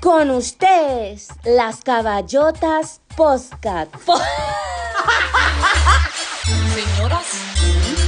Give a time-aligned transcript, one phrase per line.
[0.00, 3.94] Con ustedes, las caballotas Postcat.
[6.74, 7.26] Señoras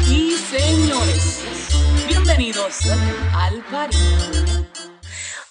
[0.09, 1.45] y señores,
[2.09, 2.87] bienvenidos
[3.35, 3.99] al party.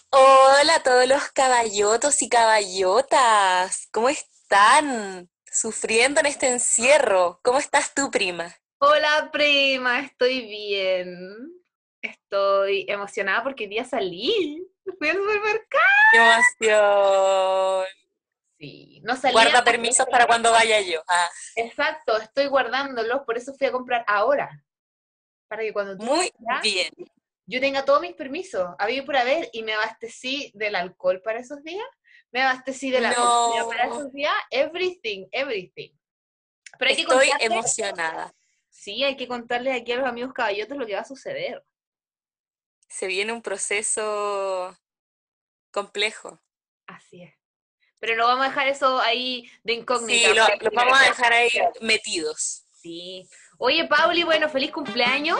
[0.10, 3.88] Hola a todos los caballotos y caballotas.
[3.92, 5.30] ¿Cómo están?
[5.46, 7.40] Sufriendo en este encierro.
[7.44, 8.52] ¿Cómo estás tú, prima?
[8.80, 11.62] Hola prima, estoy bien.
[12.02, 14.68] Estoy emocionada porque hoy día salí.
[14.98, 15.82] Fui al supermercado.
[16.12, 17.86] ¡Qué emoción!
[18.58, 19.34] Sí, no salí.
[19.34, 21.02] Guarda permisos para cuando vaya yo.
[21.08, 24.64] Ah, Exacto, estoy guardándolos, por eso fui a comprar ahora.
[25.48, 26.94] Para que cuando tú muy vayas, bien.
[27.48, 31.64] yo tenga todos mis permisos, había por haber, y me abastecí del alcohol para esos
[31.64, 31.86] días,
[32.32, 33.48] me abastecí de la No.
[33.48, 35.90] comida para esos días, everything, everything.
[36.78, 38.34] Pero hay que Estoy emocionada.
[38.70, 41.64] Sí, hay que contarles aquí a los amigos caballotos lo que va a suceder.
[42.92, 44.78] Se viene un proceso
[45.72, 46.40] complejo.
[46.88, 47.34] Así es.
[48.00, 50.30] Pero no vamos a dejar eso ahí de incógnita.
[50.30, 51.50] Sí, lo, porque- lo vamos a dejar ahí
[51.82, 52.66] metidos.
[52.74, 53.30] Sí.
[53.60, 55.40] Oye, Pauli, bueno, feliz cumpleaños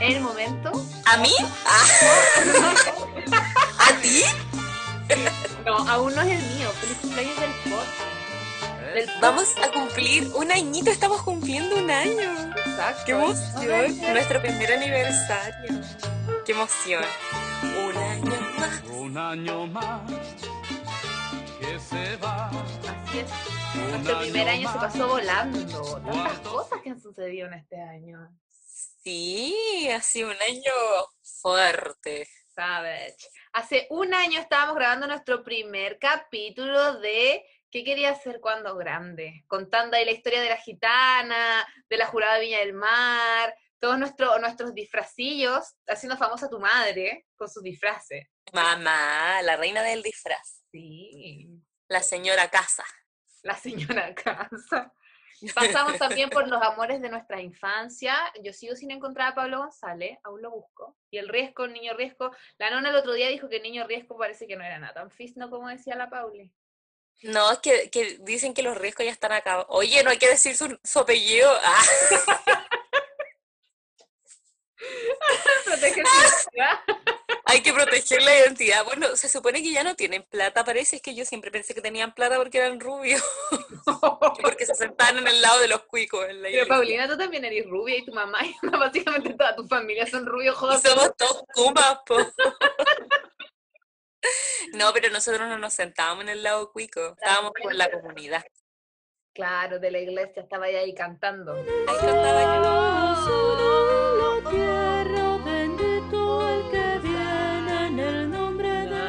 [0.00, 0.72] en el momento.
[1.04, 1.30] ¿A mí?
[3.78, 4.22] ¿A ti?
[5.64, 6.70] No, aún no es el mío.
[6.80, 8.94] Feliz cumpleaños del podcast.
[8.94, 12.54] Del Vamos a cumplir un añito, estamos cumpliendo un año.
[12.56, 13.02] Exacto.
[13.04, 14.12] ¡Qué emoción!
[14.14, 15.80] Nuestro primer aniversario.
[16.48, 17.04] ¡Qué emoción!
[17.62, 18.84] Un año más.
[18.84, 20.10] Un año más
[21.60, 22.48] que se va.
[22.48, 23.30] Así es.
[23.74, 26.00] Nuestro primer año se pasó volando.
[26.00, 28.34] Tantas cosas que han sucedido en este año.
[29.04, 30.72] Sí, ha sido un año
[31.20, 32.26] fuerte.
[32.54, 33.28] Savage.
[33.52, 39.44] Hace un año estábamos grabando nuestro primer capítulo de ¿Qué quería hacer cuando grande?
[39.46, 43.98] Contando ahí la historia de la gitana, de la jurada de Viña del Mar, todos
[43.98, 48.26] nuestros nuestros disfrazillos, haciendo famosa a tu madre con sus disfraces.
[48.52, 50.62] Mamá, la reina del disfraz.
[50.70, 51.48] Sí.
[51.88, 52.84] La señora casa.
[53.42, 54.92] La señora Casa.
[55.54, 58.16] Pasamos también por los amores de nuestra infancia.
[58.42, 60.96] Yo sigo sin encontrar a Pablo González, aún lo busco.
[61.10, 62.30] Y el riesgo, el niño riesgo.
[62.58, 64.94] La nona el otro día dijo que el niño riesgo parece que no era nada
[64.94, 66.52] tan fisno como decía la Pauli.
[67.22, 69.64] No, es que, que dicen que los riesgos ya están acá.
[69.68, 71.50] Oye, no hay que decir su, su apellido.
[71.64, 71.82] Ah,
[75.64, 76.80] Protege su identidad.
[77.44, 78.84] hay que proteger la identidad.
[78.84, 80.96] Bueno, se supone que ya no tienen plata, parece.
[80.96, 83.22] Es que yo siempre pensé que tenían plata porque eran rubios.
[83.50, 83.56] y
[84.42, 86.68] porque se sentaban en el lado de los cuicos en la Pero iglesia.
[86.68, 90.54] Paulina, tú también eres rubia y tu mamá y básicamente toda tu familia son rubios
[90.54, 90.82] Y jodas.
[90.82, 92.16] somos todos kumas, po.
[94.74, 98.44] No, pero nosotros no nos sentábamos en el lado cuico, estábamos con la comunidad.
[99.34, 101.54] Claro, de la iglesia, estaba ahí cantando.
[101.54, 102.87] Ahí cantaba yo.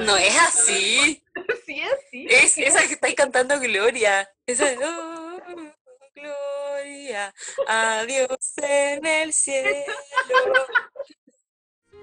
[0.05, 1.23] No es así.
[1.65, 2.27] Sí, es, sí.
[2.29, 4.27] Es esa que estáis cantando Gloria.
[4.47, 5.39] Esa es, "Oh,
[6.15, 7.31] Gloria,
[7.67, 9.69] adiós en el cielo.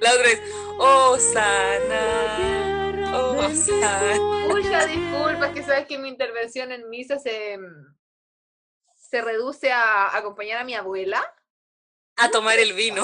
[0.01, 0.41] La otra es,
[0.79, 4.15] oh sana, oh sana.
[4.49, 7.59] Muchas disculpas, que sabes que mi intervención en misa se,
[8.95, 11.35] se reduce a acompañar a mi abuela,
[12.17, 13.03] A tomar el vino.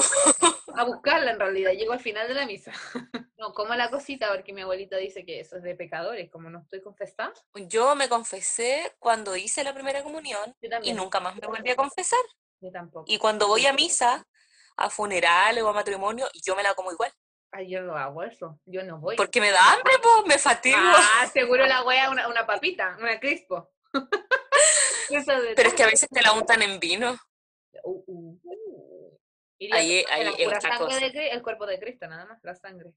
[0.75, 1.71] a buscarla en realidad.
[1.71, 2.71] Llego al final de la misa.
[3.35, 6.59] No, como la cosita, porque mi abuelita dice que eso es de pecadores, como no
[6.59, 7.33] estoy confesada.
[7.67, 12.21] Yo me confesé cuando hice la primera comunión y nunca más me volví a confesar.
[12.61, 13.03] Yo tampoco.
[13.05, 14.25] Y cuando voy a misa,
[14.77, 17.11] a funerales o a matrimonio, yo me la como igual.
[17.51, 18.59] Ay, yo no hago eso.
[18.65, 19.17] Yo no voy.
[19.17, 20.77] Porque me da hambre, pues, me fatigo.
[20.79, 23.73] Ah, seguro la wea una, una papita, una crispo.
[25.55, 27.19] Pero es que a veces te la untan en vino.
[27.83, 28.39] Uh, uh.
[29.59, 30.99] Iría Ahí- a tomar ahí la es pura otra sangre cosa.
[30.99, 32.93] de Cri- el cuerpo de Cristo, nada más, la sangre.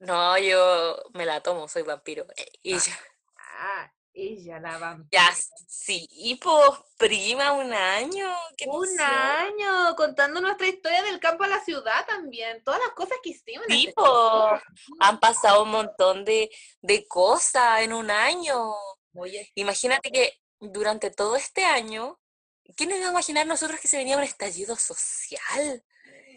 [0.00, 2.26] No, yo me la tomo, soy vampiro.
[2.36, 2.98] Eh, Y ya,
[3.36, 5.22] Ah, ella la vampira.
[5.28, 5.34] ya,
[5.66, 6.06] sí.
[6.12, 8.32] Y pues, prima, un año.
[8.56, 9.00] Qué Un emoción.
[9.10, 12.62] año contando nuestra historia del campo a la ciudad también.
[12.62, 13.66] Todas las cosas que hicimos.
[13.68, 14.50] Sí, este po.
[15.00, 16.48] Han pasado un montón de,
[16.80, 18.72] de cosas en un año.
[19.14, 22.20] Oye, Imagínate que durante todo este año,
[22.76, 25.84] ¿quién nos iba a imaginar nosotros que se venía un estallido social?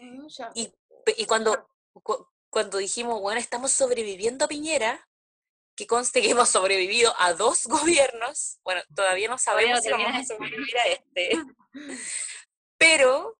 [0.02, 0.72] mucha- Y,
[1.16, 1.68] y cuando,
[2.02, 5.08] cu- cuando dijimos, bueno, estamos sobreviviendo a Piñera,
[5.74, 7.64] que conste que hemos sobrevivido a dos
[8.10, 11.30] gobiernos, bueno, todavía no sabemos si vamos a sobrevivir a este,
[12.76, 13.38] pero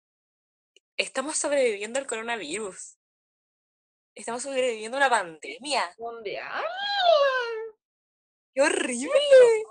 [0.96, 2.96] estamos sobreviviendo al coronavirus.
[4.14, 5.94] Estamos sobreviviendo a una pandemia.
[5.98, 6.64] mundial.
[8.54, 9.10] ¡Qué horrible!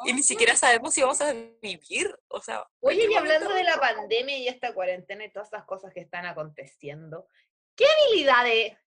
[0.06, 2.18] Y ni siquiera sabemos si vamos a vivir.
[2.30, 3.56] O sea, Oye, ¿en y hablando momento?
[3.66, 7.28] de la pandemia y esta cuarentena y todas estas cosas que están aconteciendo,
[7.76, 8.78] ¿qué habilidades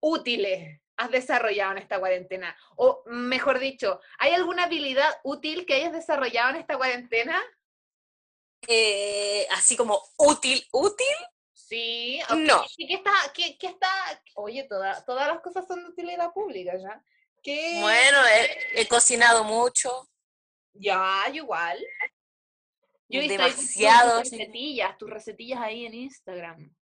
[0.00, 2.54] útiles has desarrollado en esta cuarentena?
[2.76, 7.42] O mejor dicho, ¿hay alguna habilidad útil que hayas desarrollado en esta cuarentena?
[8.66, 11.06] Eh, así como útil, útil.
[11.52, 12.36] Sí, ok.
[12.38, 12.64] No.
[12.76, 13.88] ¿Y qué está, qué, qué está?
[14.34, 17.02] Oye, toda- todas las cosas son de utilidad pública, ¿ya?
[17.48, 17.78] ¿Qué?
[17.80, 20.06] Bueno, he, he cocinado mucho.
[20.74, 21.82] Ya, igual.
[23.08, 26.76] Yo Demasiado, tus recetillas, tus recetillas ahí en Instagram.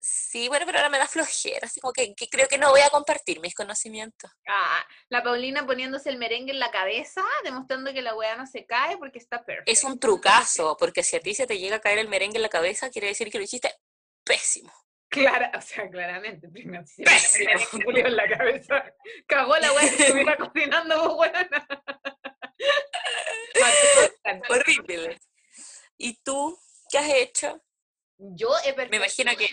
[0.00, 2.80] Sí, bueno, pero ahora me da flojera, así como que, que creo que no voy
[2.80, 4.30] a compartir mis conocimientos.
[4.48, 8.64] Ah, la Paulina poniéndose el merengue en la cabeza, demostrando que la weá no se
[8.64, 9.70] cae porque está perfecto.
[9.70, 12.42] Es un trucazo, porque si a ti se te llega a caer el merengue en
[12.42, 13.70] la cabeza, quiere decir que lo hiciste
[14.24, 14.72] pésimo.
[15.14, 18.84] Clara, o sea, claramente, primero si me en la cabeza.
[19.28, 21.28] Cagó la weá que estuviera cocinando, vos.
[24.48, 25.20] Horrible.
[25.96, 26.58] ¿Y tú
[26.90, 27.62] qué has hecho?
[28.18, 29.48] Yo he Me imagino que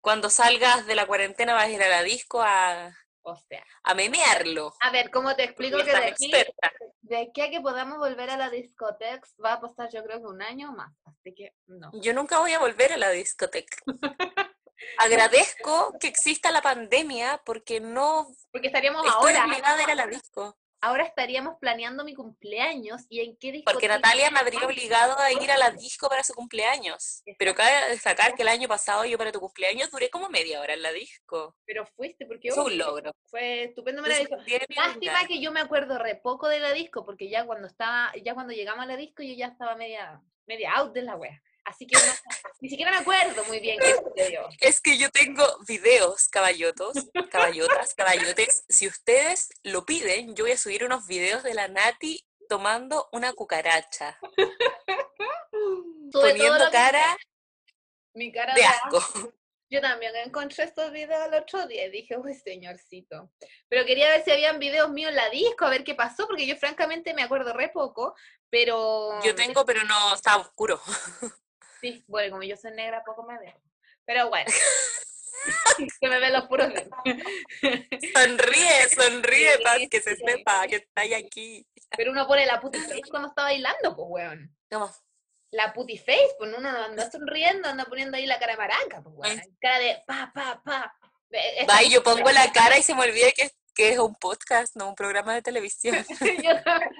[0.00, 2.92] cuando salgas de la cuarentena vas a ir a la disco a,
[3.22, 4.74] O sea, a memearlo.
[4.80, 6.72] a ver, ¿cómo te explico que de aquí, experta.
[7.02, 10.26] de aquí a que podamos volver a la discoteca va a pasar yo creo que
[10.26, 11.90] un año más, así que no.
[11.94, 13.76] Yo nunca voy a volver a la discoteca.
[14.98, 19.94] Agradezco que exista la pandemia porque no Porque estaríamos estoy ahora, obligada a ir a
[19.94, 20.56] la disco.
[20.80, 23.72] ahora estaríamos planeando mi cumpleaños y en qué discoteca.
[23.72, 27.22] Porque Natalia me habría obligado a ir a la disco para su cumpleaños.
[27.38, 30.74] Pero cabe destacar que el año pasado yo para tu cumpleaños duré como media hora
[30.74, 31.56] en la disco.
[31.64, 33.12] Pero fuiste, porque Fue un logro.
[33.30, 34.08] fue estupendo, mi
[34.76, 38.34] Lástima que yo me acuerdo re poco de la disco, porque ya cuando estaba, ya
[38.34, 41.40] cuando llegamos a la disco yo ya estaba media, media out de la wea.
[41.74, 42.14] Así que no-
[42.60, 44.48] ni siquiera me acuerdo muy bien qué sucedió.
[44.60, 46.94] Es que yo tengo videos, caballotos,
[47.30, 48.64] caballotas, caballotes.
[48.68, 53.32] Si ustedes lo piden, yo voy a subir unos videos de la Nati tomando una
[53.32, 54.18] cucaracha,
[56.12, 57.16] Tuve poniendo cara
[58.14, 59.02] mi cara de asco.
[59.70, 63.32] Yo también encontré estos videos el otro día y dije, uy, señorcito.
[63.68, 66.46] Pero quería ver si habían videos míos en la disco, a ver qué pasó, porque
[66.46, 68.14] yo francamente me acuerdo re poco,
[68.50, 69.20] pero...
[69.24, 70.80] Yo tengo, pero no, está oscuro.
[71.84, 73.60] Sí, bueno, como yo soy negra, poco me veo.
[74.06, 74.50] Pero bueno.
[76.00, 76.88] que me ven los puros dientes.
[78.14, 80.22] Sonríe, sonríe, Sí, para que se sí.
[80.26, 81.66] sepa que está aquí.
[81.94, 84.56] Pero uno pone la puti face cuando está bailando, pues, weón.
[84.70, 84.90] ¿Cómo?
[85.50, 89.02] La puti face, pues uno no anda sonriendo, anda poniendo ahí la cara de maraca,
[89.02, 89.42] pues, weón.
[89.60, 90.96] Cara de pa, pa, pa.
[91.68, 94.74] Va, y yo pongo la cara y se me olvida que, que es un podcast,
[94.74, 95.96] no un programa de televisión.
[96.42, 96.90] Yo también.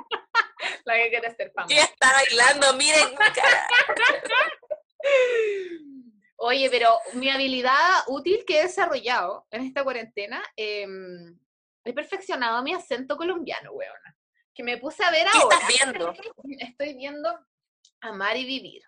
[0.85, 1.75] la que quiere ser famosa.
[1.75, 3.67] Ella está bailando, miren mi cara.
[6.37, 11.39] Oye, pero mi habilidad útil que he desarrollado en esta cuarentena, em,
[11.85, 14.17] he perfeccionado mi acento colombiano, weona.
[14.55, 15.57] Que me puse a ver ¿Qué ahora.
[15.57, 16.15] estás viendo?
[16.61, 17.29] Estoy viendo
[18.01, 18.83] Amar y Vivir.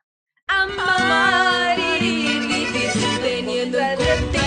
[0.49, 4.41] Amar y vivir teniendo en cuenta-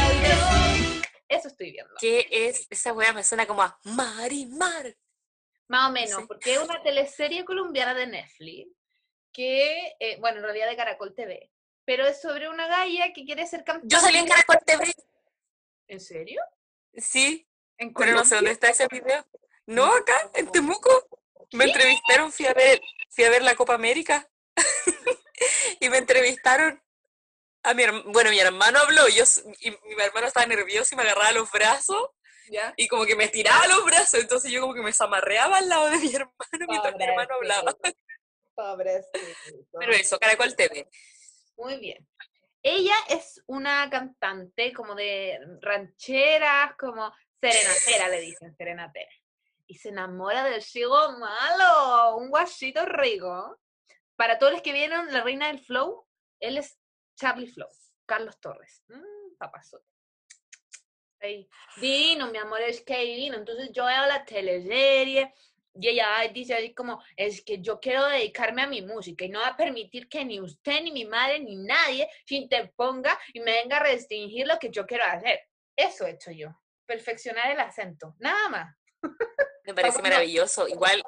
[1.28, 1.94] Eso estoy viendo.
[2.00, 2.68] ¿Qué es?
[2.70, 4.96] Esa wea me suena como a Marimar.
[5.70, 6.26] Más o menos, Sí.
[6.28, 8.70] porque es una teleserie colombiana de Netflix,
[9.32, 11.50] que, eh, bueno, en realidad de Caracol TV,
[11.86, 13.88] pero es sobre una galla que quiere ser cantante.
[13.96, 14.92] Yo salí en Caracol TV,
[15.88, 16.42] ¿En serio?
[16.98, 19.26] sí, ¿En pero no sé dónde está ese video.
[19.66, 21.08] No, acá, en Temuco.
[21.54, 24.30] Me entrevistaron, fui a ver, fui a ver la Copa América.
[25.80, 26.84] y me entrevistaron
[27.64, 28.12] a mi hermano.
[28.12, 29.24] Bueno, mi hermano habló, yo,
[29.62, 32.10] y mi hermano estaba nervioso y me agarraba los brazos.
[32.50, 32.74] ¿Ya?
[32.78, 35.90] Y como que me estiraba los brazos, entonces yo como que me zamarreaba al lado
[35.90, 37.76] de mi hermano mientras mi hermano hablaba.
[38.56, 39.80] Pobrecito.
[39.80, 40.90] Pero eso, Caracol TV.
[41.58, 42.08] Muy bien.
[42.62, 49.12] Ella es una cantante como de rancheras, como serenatera, le dicen, serenatera.
[49.66, 53.58] Y se enamora del chico malo, un guachito rico.
[54.18, 56.06] Para todos los que vieron La Reina del Flow,
[56.42, 56.78] él es
[57.16, 57.70] Charlie Flow,
[58.06, 58.84] Carlos Torres.
[58.88, 59.86] Mm, papazote.
[61.22, 61.48] Ahí.
[61.78, 63.38] Divino, mi amor, es que divino.
[63.38, 65.34] Entonces yo veo la teleserie
[65.76, 69.40] y ella dice así como, es que yo quiero dedicarme a mi música y no
[69.40, 73.52] va a permitir que ni usted, ni mi madre, ni nadie se interponga y me
[73.52, 75.42] venga a restringir lo que yo quiero hacer.
[75.76, 76.50] Eso he hecho yo.
[76.86, 78.16] Perfeccionar el acento.
[78.20, 78.76] Nada más.
[79.64, 80.68] Me parece maravilloso.
[80.68, 81.04] Igual,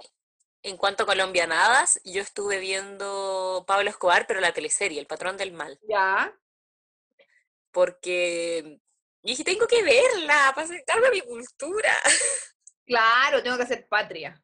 [0.63, 5.51] en cuanto a colombianadas, yo estuve viendo Pablo Escobar, pero la teleserie, El Patrón del
[5.51, 6.33] Mal, Ya.
[7.71, 8.79] porque
[9.29, 11.93] dije, tengo que verla para acercarme a mi cultura.
[12.83, 14.43] Claro, tengo que hacer patria.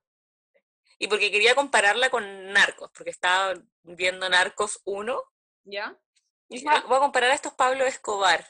[0.99, 5.21] Y porque quería compararla con Narcos, porque estaba viendo Narcos 1.
[5.65, 5.99] ¿Ya?
[6.47, 8.45] Y dije, "Ah, voy a comparar a estos Pablo Escobar.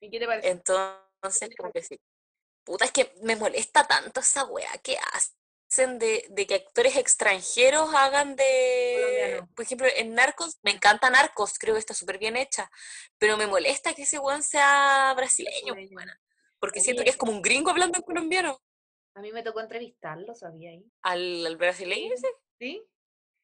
[0.00, 0.48] ¿Y qué te parece?
[0.48, 2.00] Entonces, como que sí.
[2.64, 4.96] Puta, es que me molesta tanto esa weá que
[5.76, 8.96] de, de que actores extranjeros hagan de.
[9.00, 9.48] Colombiano.
[9.54, 12.70] Por ejemplo, en Narcos, me encanta Narcos, creo que está súper bien hecha.
[13.18, 15.74] Pero me molesta que ese weón sea brasileño.
[15.74, 16.12] Brasileño.
[16.58, 18.60] porque siento que es como un gringo hablando en colombiano.
[19.14, 20.84] A mí me tocó entrevistarlo, ¿sabía ahí?
[21.02, 22.28] Al, al brasileño ese.
[22.58, 22.82] ¿Sí?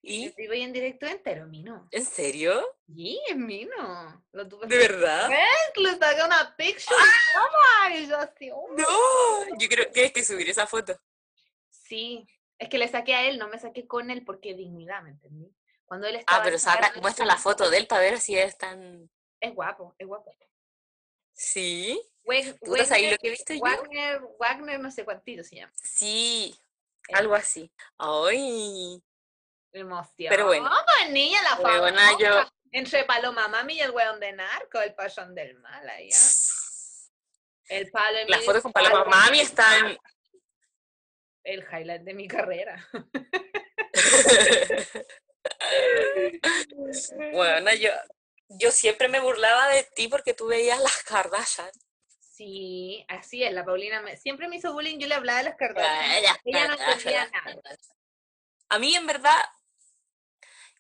[0.05, 0.35] ¿Y?
[0.37, 1.89] Y voy en directo entero, Mino.
[1.93, 2.61] ¿En serio?
[2.93, 4.25] Sí, es Mino.
[4.33, 5.31] Lo tuve ¿De verdad?
[5.77, 6.97] Le saqué una picture.
[7.37, 7.97] ¡Ah!
[7.97, 8.69] Y yo así, oh.
[8.77, 10.99] No, yo creo que tienes que subir esa foto.
[11.93, 12.27] Sí,
[12.59, 15.55] es que le saqué a él, no me saqué con él porque dignidad, ¿me entendí?
[15.85, 18.35] Cuando él estaba Ah, pero en saca, muestra la foto de él para ver si
[18.39, 19.11] es tan...
[19.41, 20.35] Es guapo, es guapo.
[21.35, 22.01] Sí.
[22.25, 23.61] Weg- Puta, ¿sabes Wagner- lo que viste yo?
[23.63, 25.73] Wagner, Wagner, no sé cuántito se llama.
[25.83, 26.59] Sí,
[27.13, 27.71] algo así.
[27.99, 29.03] Ay,
[29.73, 30.31] Emoción.
[30.31, 30.71] Pero bueno.
[30.99, 32.19] pues, niña, la Huevona, famosa.
[32.19, 36.19] yo- Entre Paloma Mami y el weón de narco, el pachón del mal ahí, ¿ah?
[37.69, 39.99] El palo en las mi fotos con Paloma Mami están...
[41.45, 42.89] El highlight de mi carrera.
[47.33, 47.91] Bueno, yo,
[48.49, 51.71] yo siempre me burlaba de ti porque tú veías las Kardashian.
[52.21, 55.57] Sí, así es, la Paulina me- siempre me hizo bullying, yo le hablaba de las
[55.57, 56.23] Kardashian.
[56.23, 57.57] Las Ella no entendía nada.
[58.69, 59.37] A mí, en verdad,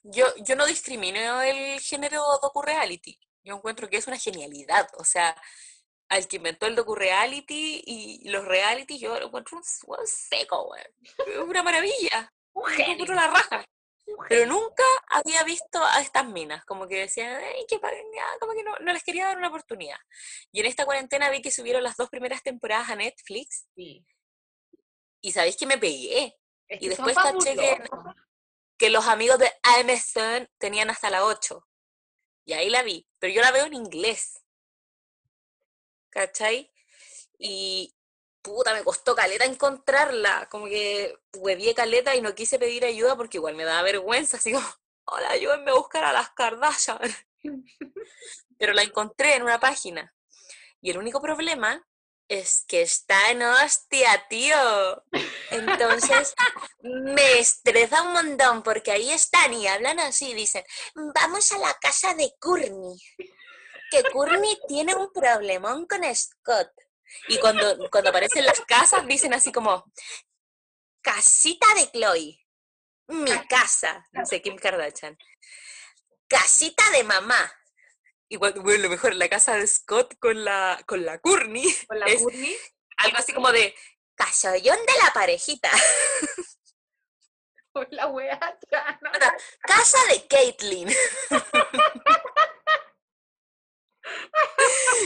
[0.02, 3.18] yo, yo no discrimino el género docu-reality.
[3.44, 4.88] Yo encuentro que es una genialidad.
[4.96, 5.36] O sea,
[6.12, 10.74] al que inventó el docu-reality y los reality, yo lo encuentro un, un seco.
[10.76, 12.30] Es una maravilla.
[12.52, 13.64] Un genio, la raja.
[14.28, 17.80] Pero nunca había visto a estas minas, como que decían, "Ay, ya",
[18.40, 19.96] como que no, no les quería dar una oportunidad.
[20.52, 24.04] Y en esta cuarentena vi que subieron las dos primeras temporadas a Netflix Sí.
[25.22, 26.36] y sabéis que me pegué,
[26.68, 27.84] Es Y que después caché que-
[28.78, 31.66] que los amigos de Amazon tenían hasta la 8.
[32.46, 34.41] Y ahí la vi, pero yo la veo en inglés.
[36.12, 36.70] ¿Cachai?
[37.38, 37.96] Y
[38.42, 43.38] puta, me costó caleta encontrarla, como que huevié caleta y no quise pedir ayuda porque
[43.38, 44.66] igual me daba vergüenza, así como,
[45.04, 47.00] hola, ayúdenme a buscar a las Kardashian.
[48.58, 50.14] Pero la encontré en una página.
[50.80, 51.84] Y el único problema
[52.28, 55.04] es que está en hostia, tío.
[55.50, 56.34] Entonces
[56.82, 60.64] me estresa un montón porque ahí están y hablan así, dicen,
[60.94, 62.98] vamos a la casa de Courtney.
[63.92, 66.72] Que Courtney tiene un problemón con Scott.
[67.28, 69.84] Y cuando, cuando aparecen las casas dicen así como,
[71.02, 72.40] casita de Chloe,
[73.08, 75.18] mi casa, dice Kim Kardashian.
[76.26, 77.52] Casita de mamá.
[78.30, 82.00] Y cuando, bueno, lo mejor, la casa de Scott con la, con la Courtney Con
[82.00, 82.56] la es Courtney,
[82.96, 83.74] algo así como de
[84.14, 85.70] casollón de la parejita.
[87.90, 88.40] la wea.
[89.66, 90.88] Casa de Caitlyn.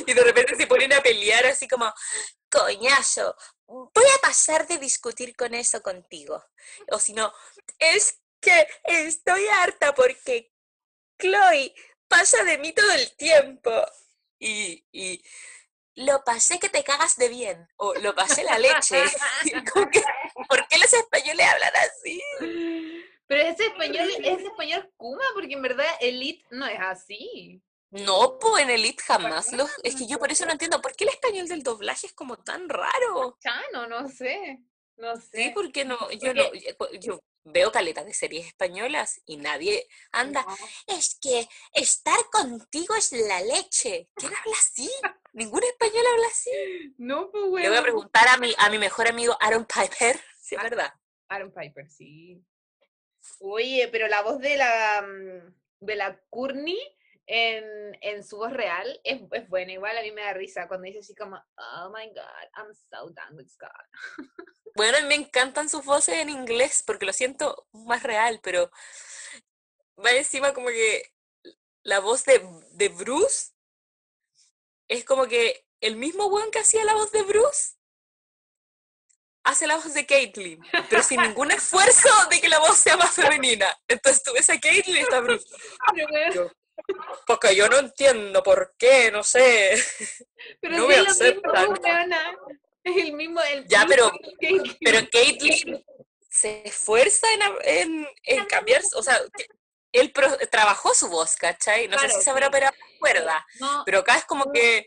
[0.06, 1.92] y de repente se ponen a pelear así como,
[2.50, 3.36] coñazo,
[3.66, 6.44] voy a pasar de discutir con eso contigo.
[6.90, 7.32] O si no,
[7.78, 10.52] es que estoy harta porque
[11.18, 11.74] Chloe
[12.08, 13.70] pasa de mí todo el tiempo.
[14.38, 15.22] Y, y
[15.96, 17.68] lo pasé que te cagas de bien.
[17.76, 19.02] O lo pasé la leche.
[19.92, 20.02] Que,
[20.48, 22.22] ¿Por qué los españoles hablan así?
[23.26, 27.62] Pero ese español, ese español Kuma, porque en verdad Elite no es así.
[28.04, 29.52] No, pues en Elite jamás.
[29.52, 30.80] Los, es que yo por eso no entiendo.
[30.80, 33.38] ¿Por qué el español del doblaje es como tan raro?
[33.40, 34.58] Chano, no sé.
[34.96, 35.44] No sé.
[35.44, 36.42] Sí, porque no, yo no,
[37.00, 40.42] yo- veo caletas de series españolas y nadie anda.
[40.42, 40.56] No.
[40.96, 44.08] Es que estar contigo es la leche.
[44.16, 44.90] ¿Quién habla así?
[45.32, 46.50] Ningún español habla así.
[46.98, 50.54] No, pues Le voy a preguntar a mi, a mi mejor amigo Aaron Piper, si
[50.56, 50.64] es Ah.
[50.64, 50.92] verdad.
[51.28, 52.42] Aaron Piper, sí.
[53.40, 56.78] Oye, pero la voz de la mm, de la Courtney
[57.26, 59.72] en, en su voz real es, es buena.
[59.72, 63.10] Igual a mí me da risa cuando dice así como, oh my god, I'm so
[63.10, 63.70] done with Scott.
[64.76, 68.70] Bueno, me encantan sus voces en inglés porque lo siento más real, pero
[70.04, 71.14] va encima como que
[71.82, 73.52] la voz de, de Bruce
[74.88, 77.76] es como que el mismo weón que hacía la voz de Bruce
[79.44, 83.14] hace la voz de Caitlyn, pero sin ningún esfuerzo de que la voz sea más
[83.14, 83.66] femenina.
[83.88, 85.46] Entonces tú ves a Caitlyn y está Bruce.
[85.94, 86.52] Pero,
[87.26, 89.76] Porque yo no entiendo por qué, no sé.
[90.60, 92.12] pero no sí me es lo mismo, aceptan.
[92.84, 93.40] Es el mismo.
[93.42, 95.84] El Ya, mismo pero- que- Pero Caitlyn
[96.30, 99.18] se esfuerza en, en, en cambiar, o sea,
[99.92, 101.88] él pro- trabajó su voz, ¿cachai?
[101.88, 104.86] No sé si se habrá operado la cuerda, No, pero acá es como que,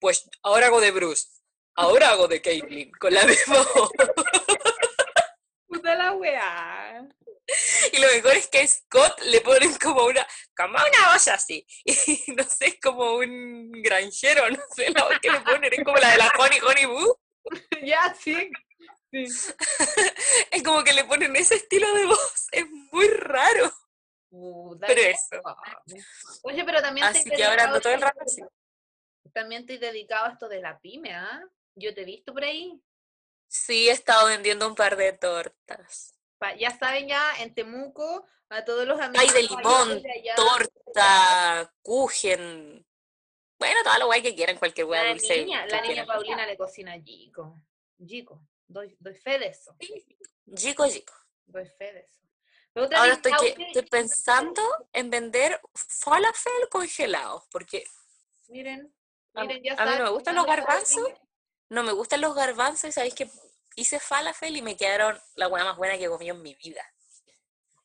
[0.00, 1.28] pues ahora hago de Bruce,
[1.76, 3.90] ahora hago de Caitlyn, con la misma voz.
[5.68, 7.06] puta la weá.
[7.92, 11.66] Y lo mejor es que a Scott le ponen como una, como una voz así,
[11.84, 15.84] y no sé, es como un granjero, no sé, la voz que le ponen es
[15.84, 17.20] como la de la Honey Honey Boo,
[17.84, 18.50] ya, sí.
[19.10, 19.24] sí.
[20.52, 23.72] es como que le ponen ese estilo de voz, es muy raro.
[24.30, 25.42] Puta Pero eso.
[26.42, 28.40] Oye, pero también Así tengo que ahora ando otra- todo el rato así.
[29.34, 31.42] también te he dedicado a esto de la pyme, ¿ah?
[31.74, 32.80] Yo te he visto por ahí.
[33.48, 36.14] Sí, he estado vendiendo un par de tortas.
[36.42, 39.24] Pa- ya saben ya, en Temuco, a todos los amigos.
[39.28, 42.84] Ay, de limón, parientes de allá, torta, kuchen.
[43.60, 45.36] Bueno, toda la guay que quieran, cualquier La hueá dulce.
[45.44, 46.04] niña, la niña.
[46.04, 47.62] Paulina le cocina Gico.
[48.04, 48.42] Gico.
[48.66, 49.76] Doy, doy fe de eso.
[50.56, 51.14] Chico, chico.
[51.46, 52.20] Doy fe de eso.
[52.96, 57.84] Ahora estoy, que- Pauli, estoy pensando en vender falafel congelados, porque
[58.48, 58.92] Miren,
[59.34, 61.08] A- miren, ya a mí no me gustan los garbanzos.
[61.68, 63.30] no me gustan los garbanzos y sabéis que
[63.76, 66.82] hice falafel y me quedaron la hueá más buena que he comido en mi vida.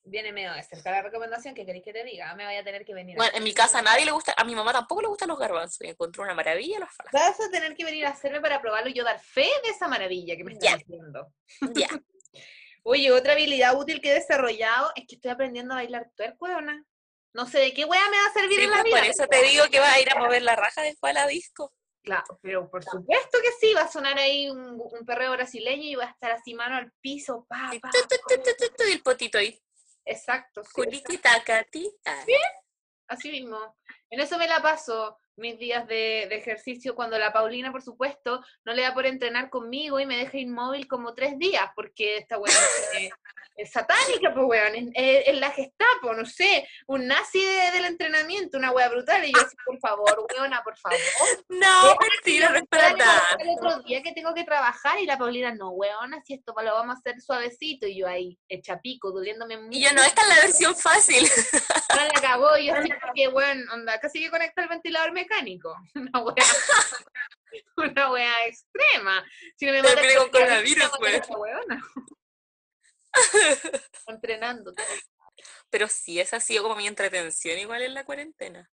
[0.10, 2.34] Viene medio de cerca la recomendación que queréis que te diga.
[2.36, 3.16] Me voy a tener que venir.
[3.16, 5.28] a Bueno, en mi casa a nadie le gusta, a mi mamá tampoco le gustan
[5.28, 7.20] los garbanzos y encontró una maravilla los falafel.
[7.20, 9.90] Vas a tener que venir a hacerme para probarlo y yo dar fe de esa
[9.90, 11.28] maravilla que me estás haciendo.
[11.74, 11.90] Ya.
[12.84, 16.48] Oye, otra habilidad útil que he desarrollado es que estoy aprendiendo a bailar tuerco.
[17.34, 18.98] No sé de qué wea me va a servir Sí, en la pues, vida.
[19.00, 21.28] por eso te digo que vas a ir a mover la raja después a la
[21.28, 21.74] disco.
[22.08, 25.96] Claro, pero por supuesto que sí, va a sonar ahí un, un perreo brasileño y
[25.96, 29.62] va a estar así mano al piso, pa, pa, tu, tu, tu, el potito ahí.
[30.06, 31.20] Exacto, sí.
[32.06, 32.24] Ah.
[33.10, 33.76] así mismo.
[34.10, 38.44] En eso me la paso mis días de, de ejercicio cuando la Paulina, por supuesto,
[38.66, 42.38] no le da por entrenar conmigo y me deja inmóvil como tres días porque esta
[42.38, 42.56] weón
[43.00, 43.12] es,
[43.56, 47.86] es satánica, pues weón, es, es- es la gestapo, no sé, un nazi de- del
[47.86, 49.24] entrenamiento, una wea brutal.
[49.26, 50.98] Y yo así, por favor, weona, por favor.
[51.50, 51.96] No,
[52.98, 53.06] no.
[53.40, 56.74] El otro día que tengo que trabajar y la Paulina, no, weona, si esto lo
[56.74, 57.88] vamos a hacer suavecito.
[57.88, 59.78] Y yo ahí, hecha pico, doliéndome mucho.
[59.78, 61.28] Y yo no, esta es la versión fácil.
[61.90, 65.76] Ahora la cagó y yo así que, bueno, onda, casi que conecta el ventilador mecánico.
[65.96, 66.46] Una wea,
[67.78, 69.26] una wea extrema.
[69.56, 71.82] Si no me mata Terminé con coronavirus, weona.
[74.08, 74.74] Entrenando.
[75.70, 78.70] Pero sí, esa ha sido como mi entretención igual en la cuarentena.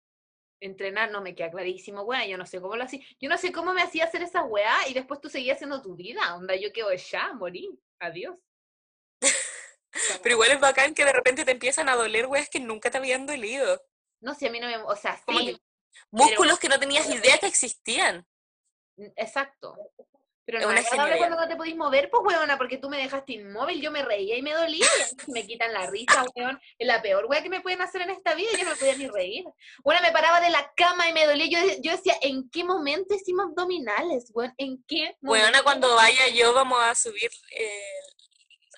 [0.60, 2.26] Entrenar no me queda clarísimo, weá.
[2.26, 3.00] Yo no sé cómo lo hacía.
[3.20, 5.94] Yo no sé cómo me hacía hacer esa weá y después tú seguías haciendo tu
[5.94, 6.34] vida.
[6.34, 7.70] Onda, yo quedo ya, morí.
[8.00, 8.36] Adiós.
[10.22, 12.98] Pero igual es bacán que de repente te empiezan a doler weas que nunca te
[12.98, 13.80] habían dolido.
[14.20, 14.76] No sé, a mí no me.
[14.78, 15.60] O sea, sí, que
[16.10, 18.26] músculos que no tenías idea que existían.
[19.16, 19.76] exacto.
[20.46, 23.32] Pero Es no es cuando no te podís mover, pues, weona, porque tú me dejaste
[23.32, 24.86] inmóvil, yo me reía y me dolía,
[25.28, 26.60] me quitan la risa, weón.
[26.78, 28.96] Es la peor weá que me pueden hacer en esta vida, yo no me podía
[28.96, 29.44] ni reír.
[29.84, 33.14] Una me paraba de la cama y me dolía, yo, yo decía, ¿en qué momento
[33.14, 34.52] hicimos abdominales, weón?
[34.58, 35.48] ¿En qué momento?
[35.50, 37.82] Bueno, cuando vaya yo vamos a subir eh,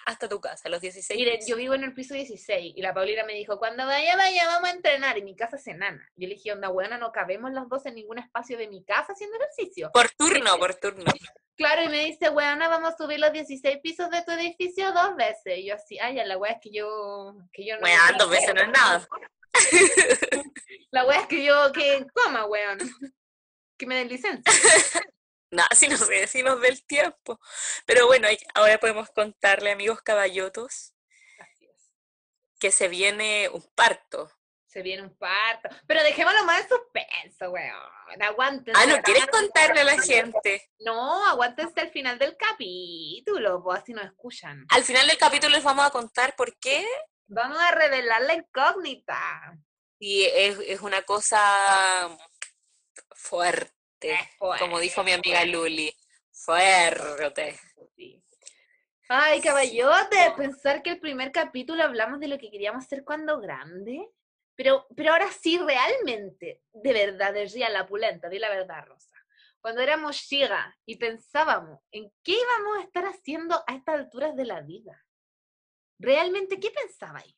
[0.07, 1.19] hasta tu casa, los 16.
[1.19, 4.47] Miren, yo vivo en el piso 16 y la Paulina me dijo, cuando vaya, vaya,
[4.47, 5.19] vamos a entrenar.
[5.19, 6.09] Y mi casa es enana.
[6.15, 9.13] Yo le dije, onda, buena, no cabemos las dos en ningún espacio de mi casa
[9.13, 9.91] haciendo ejercicio.
[9.93, 11.05] Por turno, por turno.
[11.57, 15.17] Claro, y me dice, weona, vamos a subir los 16 pisos de tu edificio dos
[15.17, 15.59] veces.
[15.59, 17.87] Y yo así, ay, la wea es que yo, que yo no...
[18.19, 19.09] Dos veces no es nada.
[20.91, 22.79] La wea es que yo, que coma, weón.
[23.77, 24.43] Que me den licencia.
[25.51, 27.41] Nada, si no sé si nos dé el tiempo.
[27.87, 30.93] Pero bueno, ahora podemos contarle, amigos caballotos,
[32.59, 34.31] que se viene un parto.
[34.67, 35.69] Se viene un parto.
[35.87, 38.23] Pero dejémoslo más en suspenso, weón.
[38.23, 38.81] Aguántense.
[38.81, 40.71] Ah, ¿no quieres contarle a la gente?
[40.81, 44.67] No, aguántense al final del capítulo, pues así nos escuchan.
[44.71, 46.87] Al final del capítulo les vamos a contar por qué.
[47.27, 49.57] Vamos a revelar la incógnita.
[49.99, 52.15] Y es, es una cosa
[53.15, 54.65] fuerte, Es fuerte.
[54.65, 55.95] como dijo mi amiga Luli.
[56.31, 57.59] Fuerte.
[59.09, 64.09] Ay, caballote, pensar que el primer capítulo hablamos de lo que queríamos hacer cuando grande.
[64.57, 69.15] Pero, pero ahora sí, realmente, de verdad, de real, la pulenta, di la verdad, Rosa.
[69.61, 74.45] Cuando éramos chiga y pensábamos en qué íbamos a estar haciendo a estas alturas de
[74.45, 75.05] la vida.
[75.99, 77.35] ¿Realmente qué pensabais?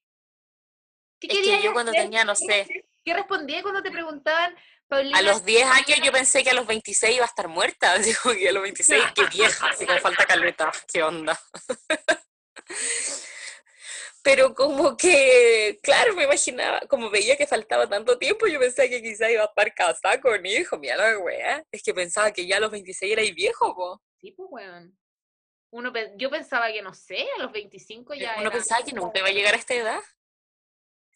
[1.19, 2.05] ¿Qué Es que yo cuando hacer?
[2.05, 4.55] tenía, no sé, ¿Qué respondía cuando te preguntaban,
[4.89, 5.19] Paulina?
[5.19, 7.95] a los 10 años yo pensé que a los 26 iba a estar muerta.
[8.23, 11.39] Como que a los 26, qué vieja, así como falta caleta, qué onda.
[14.23, 19.01] Pero como que, claro, me imaginaba, como veía que faltaba tanto tiempo, yo pensaba que
[19.01, 21.65] quizás iba a estar casada con hijo, mira la weá.
[21.71, 24.03] Es que pensaba que ya a los 26 era viejo, po.
[24.21, 24.99] Sí, pues, weón.
[25.71, 29.19] Uno, yo pensaba que, no sé, a los 25 ya Uno era- pensaba que nunca
[29.21, 30.01] iba a llegar a esta edad.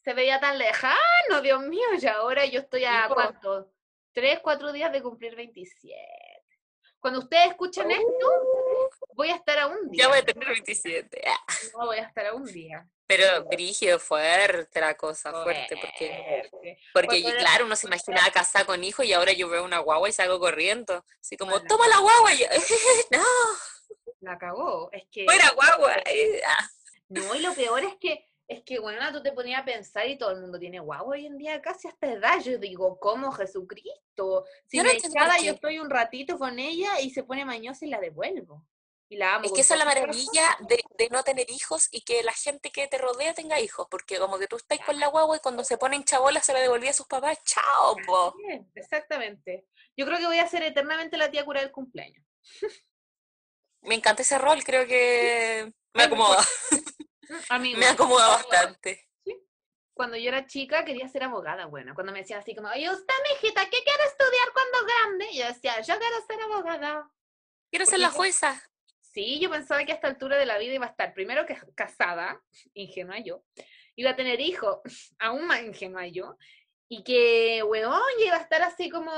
[0.05, 3.09] Se veía tan lejano, Dios mío, y ahora yo estoy a.
[3.13, 3.73] ¿cuánto?
[4.13, 5.97] Tres, cuatro días de cumplir 27.
[7.01, 8.31] Cuando ustedes escuchen esto,
[9.15, 10.05] voy a estar a un día.
[10.05, 11.23] Ya voy a tener 27.
[11.27, 11.47] ah.
[11.77, 12.87] No, voy a estar a un día.
[13.07, 16.49] Pero brígido, fuerte la cosa, fuerte, porque...
[16.95, 20.13] Porque, claro, uno se imaginaba casada con hijo y ahora yo veo una guagua y
[20.13, 21.05] salgo corriendo.
[21.21, 22.33] Así como, toma la guagua.
[22.35, 22.47] Y yo,
[23.11, 23.25] no,
[24.21, 24.91] La cagó.
[24.93, 25.25] Es que.
[25.25, 25.95] fuera guagua.
[26.07, 26.71] eh, ah.
[27.09, 30.19] No, y lo peor es que Es que, bueno, tú te ponías a pensar y
[30.19, 32.39] todo el mundo tiene guau hoy en día casi hasta edad.
[32.43, 34.45] Yo digo, ¿cómo Jesucristo?
[34.67, 37.87] Si Yo no me echada, yo estoy un ratito con ella y se pone mañosa
[37.87, 38.67] y la devuelvo.
[39.09, 39.47] Y la amo.
[39.47, 42.71] Es que esa es la maravilla de, de no tener hijos y que la gente
[42.71, 45.65] que te rodea tenga hijos, porque como que tú estás con la guagua y cuando
[45.65, 48.35] se ponen chabolas se la devolvía a sus papás, chao, po.
[48.75, 49.67] Exactamente.
[49.97, 52.23] Yo creo que voy a ser eternamente la tía cura del cumpleaños.
[53.81, 56.43] Me encanta ese rol, creo que me acomoda,
[57.49, 59.09] A mí me acomoda bastante.
[59.95, 61.95] Cuando yo era chica quería ser abogada, bueno.
[61.95, 65.27] Cuando me decían así como, oye, usted, mijita, ¿qué quiere estudiar cuando grande?
[65.37, 67.11] Yo decía, yo quiero ser abogada.
[67.71, 68.63] Quiero Porque ser la yo- jueza.
[69.01, 71.55] Sí, yo pensaba que a esta altura de la vida iba a estar primero que
[71.75, 72.43] casada,
[72.73, 73.45] ingenua yo,
[73.95, 74.79] iba a tener hijos,
[75.19, 76.39] aún más ingenua yo,
[76.89, 79.13] y que, weón, ya iba a estar así como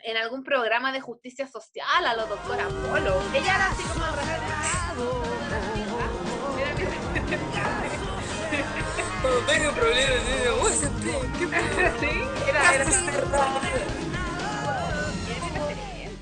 [0.00, 3.20] en algún programa de justicia social a lo doctor Apolo.
[3.32, 4.04] Ella era así como
[9.46, 11.46] tengo problemas, digo, "Uy, Santiago, ¿qué
[12.00, 13.60] Sí, era, era Casa cerrada".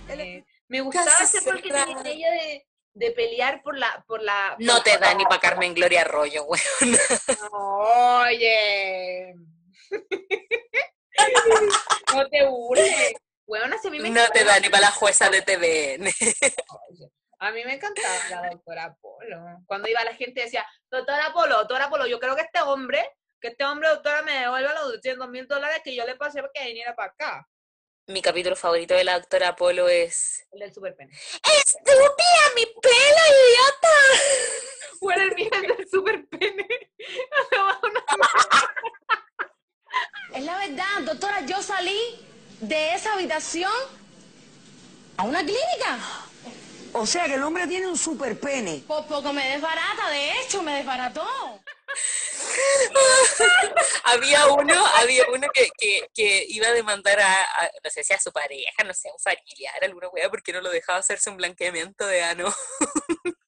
[0.08, 4.56] Eh, Me gustaba ese rol que tenía ella de, de pelear por la, por la.
[4.58, 6.60] No te la- da ni para Carmen Gloria Arroyo, güey.
[7.52, 9.34] Oye.
[12.14, 13.12] no te burles.
[13.82, 16.06] Si a mí me No te da ni para la jueza de TVN.
[16.06, 19.60] Oye, A mí me encantaba la doctora Polo.
[19.66, 23.04] Cuando iba la gente decía, doctora Polo, doctora Polo, yo creo que este hombre,
[23.40, 26.52] que este hombre, doctora, me devuelva los 200 mil dólares que yo le pasé para
[26.52, 27.48] que viniera para acá.
[28.06, 31.10] Mi capítulo favorito de la doctora Apolo es El del superpene.
[31.12, 33.88] ¡Estúpida, mi pelo, idiota!
[35.00, 36.66] Bueno, el mío es del superpene.
[40.34, 41.98] Es la verdad, doctora, yo salí
[42.60, 43.70] de esa habitación
[45.16, 45.98] a una clínica.
[46.96, 48.84] O sea que el hombre tiene un super pene.
[48.86, 51.26] Por poco me desbarata, de hecho, me desbarató.
[54.04, 58.12] había uno, había uno que, que, que iba a demandar a, a- no sé si
[58.12, 61.30] a su pareja, no sé, a un familiar, alguna wea, porque no lo dejaba hacerse
[61.30, 62.54] un blanqueamiento de ano.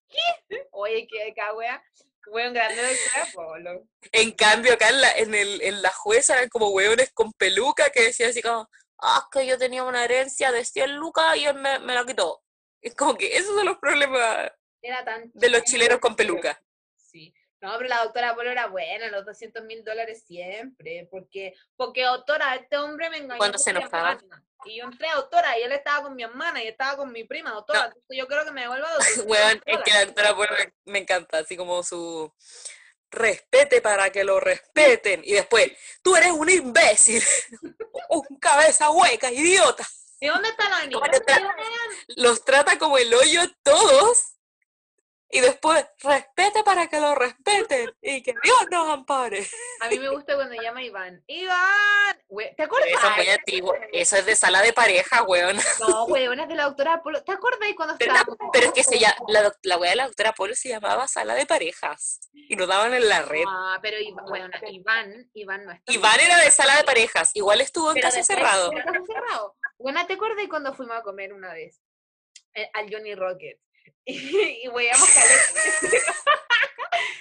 [0.73, 1.83] Oye, qué cagüea.
[2.31, 3.85] Buen grande doctora Polo.
[4.11, 7.91] En cambio, acá en la, en el, en la jueza eran como hueones con peluca
[7.91, 11.45] que decían así como, ah, es que yo tenía una herencia de 100 lucas y
[11.45, 12.43] él me, me la quitó.
[12.81, 16.61] Es como que esos son los problemas Era tan de los chilenos con peluca.
[16.97, 17.35] Sí.
[17.61, 21.09] No, pero la doctora Polo era buena, los 200 mil dólares siempre.
[21.11, 23.39] Porque, porque doctora, este hombre me engañó.
[23.39, 24.19] Cuando se mi enojaba.
[24.65, 27.51] Y yo entré, doctora, y él estaba con mi hermana y estaba con mi prima,
[27.53, 27.89] doctora.
[27.89, 28.17] No.
[28.17, 31.39] yo creo que me devuelva 200 Weón, es que la doctora Polo me, me encanta,
[31.39, 32.33] así como su
[33.11, 35.23] respete para que lo respeten.
[35.25, 37.23] Y después, tú eres un imbécil,
[38.11, 39.87] un cabeza hueca, idiota.
[40.21, 40.99] ¿Y dónde está la niña?
[41.01, 41.55] tra-
[42.17, 44.33] los trata como el hoyo a todos.
[45.29, 47.91] Y después, respete para que lo respeten.
[48.01, 49.45] Y que Dios nos ampare.
[49.81, 51.21] A mí me gusta cuando llama Iván.
[51.27, 52.23] ¡Iván!
[52.29, 52.91] We- ¿Te acuerdas?
[52.93, 53.75] Eso es muy antiguo.
[53.93, 55.59] Eso es de sala de pareja, weón.
[55.81, 57.25] No, weón, es de la doctora Polo.
[57.25, 58.39] ¿Te acuerdas cuando Pero, estábamos?
[58.53, 61.35] pero es que se llama, la, la wea de la doctora Polo se llamaba sala
[61.35, 62.21] de parejas.
[62.33, 63.43] Y nos daban en la red.
[63.49, 65.93] Ah, pero Iván, bueno, Iván, Iván no está.
[65.93, 67.33] Iván era de sala de parejas.
[67.35, 68.71] Igual estuvo en Pero cerrado.
[68.71, 69.57] fue caso cerrado.
[69.79, 71.83] Bueno, ¿te acuerdas cuando fuimos a comer una vez?
[72.55, 73.61] Eh, al Johnny Rocket.
[74.09, 74.91] Y, y caleta.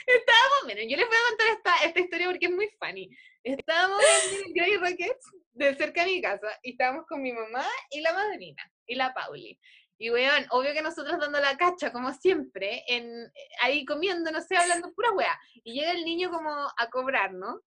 [0.07, 3.09] Estábamos, miren, yo les voy a contar esta, esta historia porque es muy funny.
[3.43, 5.17] Estábamos en el Johnny Rocket
[5.53, 9.13] de cerca de mi casa y estábamos con mi mamá y la madrina y la
[9.13, 9.59] Pauli.
[9.97, 14.57] Y weón, obvio que nosotros dando la cacha, como siempre, en, ahí comiendo, no sé,
[14.57, 15.39] hablando pura wea.
[15.63, 17.61] Y llega el niño como a cobrar, ¿no?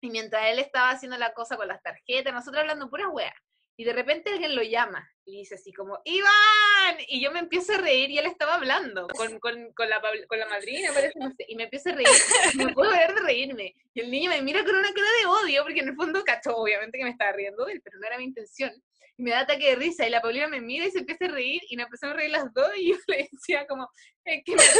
[0.00, 3.34] Y mientras él estaba haciendo la cosa con las tarjetas, nosotros hablando pura wea.
[3.78, 6.98] Y de repente alguien lo llama y dice así como, ¡Iván!
[7.08, 10.38] Y yo me empiezo a reír y él estaba hablando con, con, con, la, con
[10.38, 12.08] la madrina, parece, no sé, y me empiezo a reír,
[12.54, 13.74] y no puedo ver de reírme.
[13.92, 16.56] Y el niño me mira con una cara de odio, porque en el fondo cachó,
[16.56, 18.72] obviamente, que me estaba riendo de él, pero no era mi intención.
[19.18, 21.28] Y me da ataque de risa, y la Paulina me mira y se empieza a
[21.28, 23.90] reír, y nos empezamos a reír las dos, y yo le decía como,
[24.24, 24.62] es que me...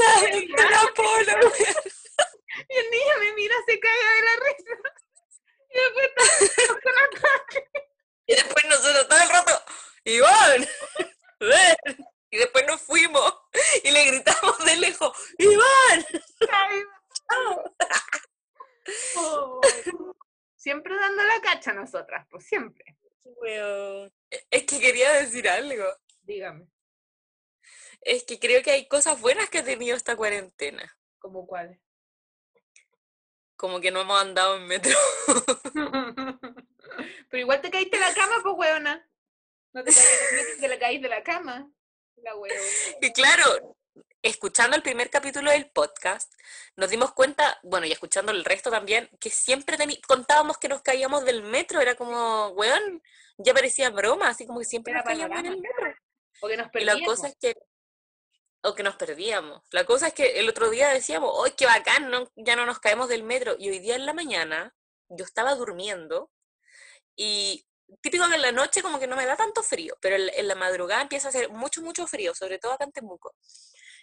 [2.69, 4.71] Y el niño me mira, se caga de la risa.
[5.69, 6.09] Y después
[6.43, 7.11] está con cara.
[8.27, 9.63] Y después nosotros todo el rato,
[10.05, 10.67] Iván,
[11.41, 12.07] ven.
[12.31, 13.35] Y después nos fuimos
[13.85, 16.07] y le gritamos de lejos, Iván.
[19.17, 19.61] Oh.
[20.57, 22.97] Siempre dando la cacha a nosotras, pues siempre.
[23.25, 24.13] Weón.
[24.51, 25.85] Es que quería decir algo.
[26.23, 26.67] Dígame,
[28.01, 30.97] Es que creo que hay cosas buenas que ha tenido esta cuarentena.
[31.27, 31.81] ¿como cuál?
[33.57, 34.97] Como que no hemos andado en metro.
[37.31, 39.09] Pero igual te caíste de la cama, pues, weona.
[39.73, 41.71] No te caíste, te la caíste de la cama.
[42.17, 42.61] La weona.
[43.01, 43.77] Y claro,
[44.23, 46.33] escuchando el primer capítulo del podcast,
[46.77, 51.25] nos dimos cuenta, bueno, y escuchando el resto también, que siempre contábamos que nos caíamos
[51.25, 53.03] del metro, era como, weón,
[53.39, 55.95] ya parecía broma, así como que siempre Era nos caíamos en el metro.
[56.41, 57.17] Porque nos Y la perdíamos.
[57.17, 57.55] cosa es que,
[58.63, 59.63] o que nos perdíamos.
[59.71, 62.11] La cosa es que el otro día decíamos, ¡ay, qué bacán!
[62.11, 63.55] no- ya no nos caemos del metro.
[63.59, 64.75] Y hoy día en la mañana,
[65.09, 66.31] yo estaba durmiendo
[67.17, 67.67] y
[68.01, 70.55] típico que en la noche como que no me da tanto frío, pero en, la
[70.55, 73.35] madrugada empieza a hacer mucho, mucho frío, sobre todo acá en Temuco.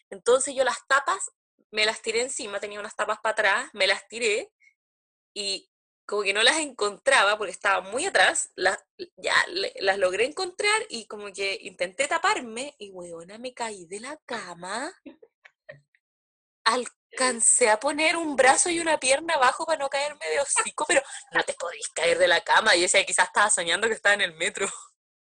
[0.09, 1.31] Entonces yo las tapas
[1.71, 4.51] me las tiré encima, tenía unas tapas para atrás, me las tiré
[5.33, 5.69] y
[6.05, 8.77] como que no las encontraba porque estaba muy atrás, las,
[9.17, 9.35] ya
[9.79, 14.93] las logré encontrar y como que intenté taparme y weona me caí de la cama.
[17.13, 21.01] Alcancé a poner un brazo y una pierna abajo para no caerme de hocico, pero
[21.31, 22.75] no te podéis caer de la cama.
[22.75, 24.67] Y yo decía, quizás estaba soñando que estaba en el metro.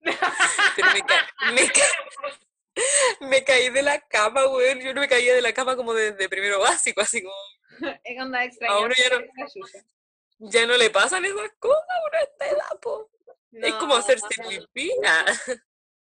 [0.76, 2.86] Pero me, ca- me ca-
[3.22, 4.80] me caí de la cama, weón.
[4.82, 7.36] Yo no me caía de la cama como desde primero básico, así como
[8.04, 8.74] Es onda extraña.
[8.76, 12.80] A uno ya no- ya no le pasan esas cosas a uno a esta edad,
[12.82, 13.10] po.
[13.52, 14.92] Es como hacerse pipí.
[15.06, 15.26] Ah,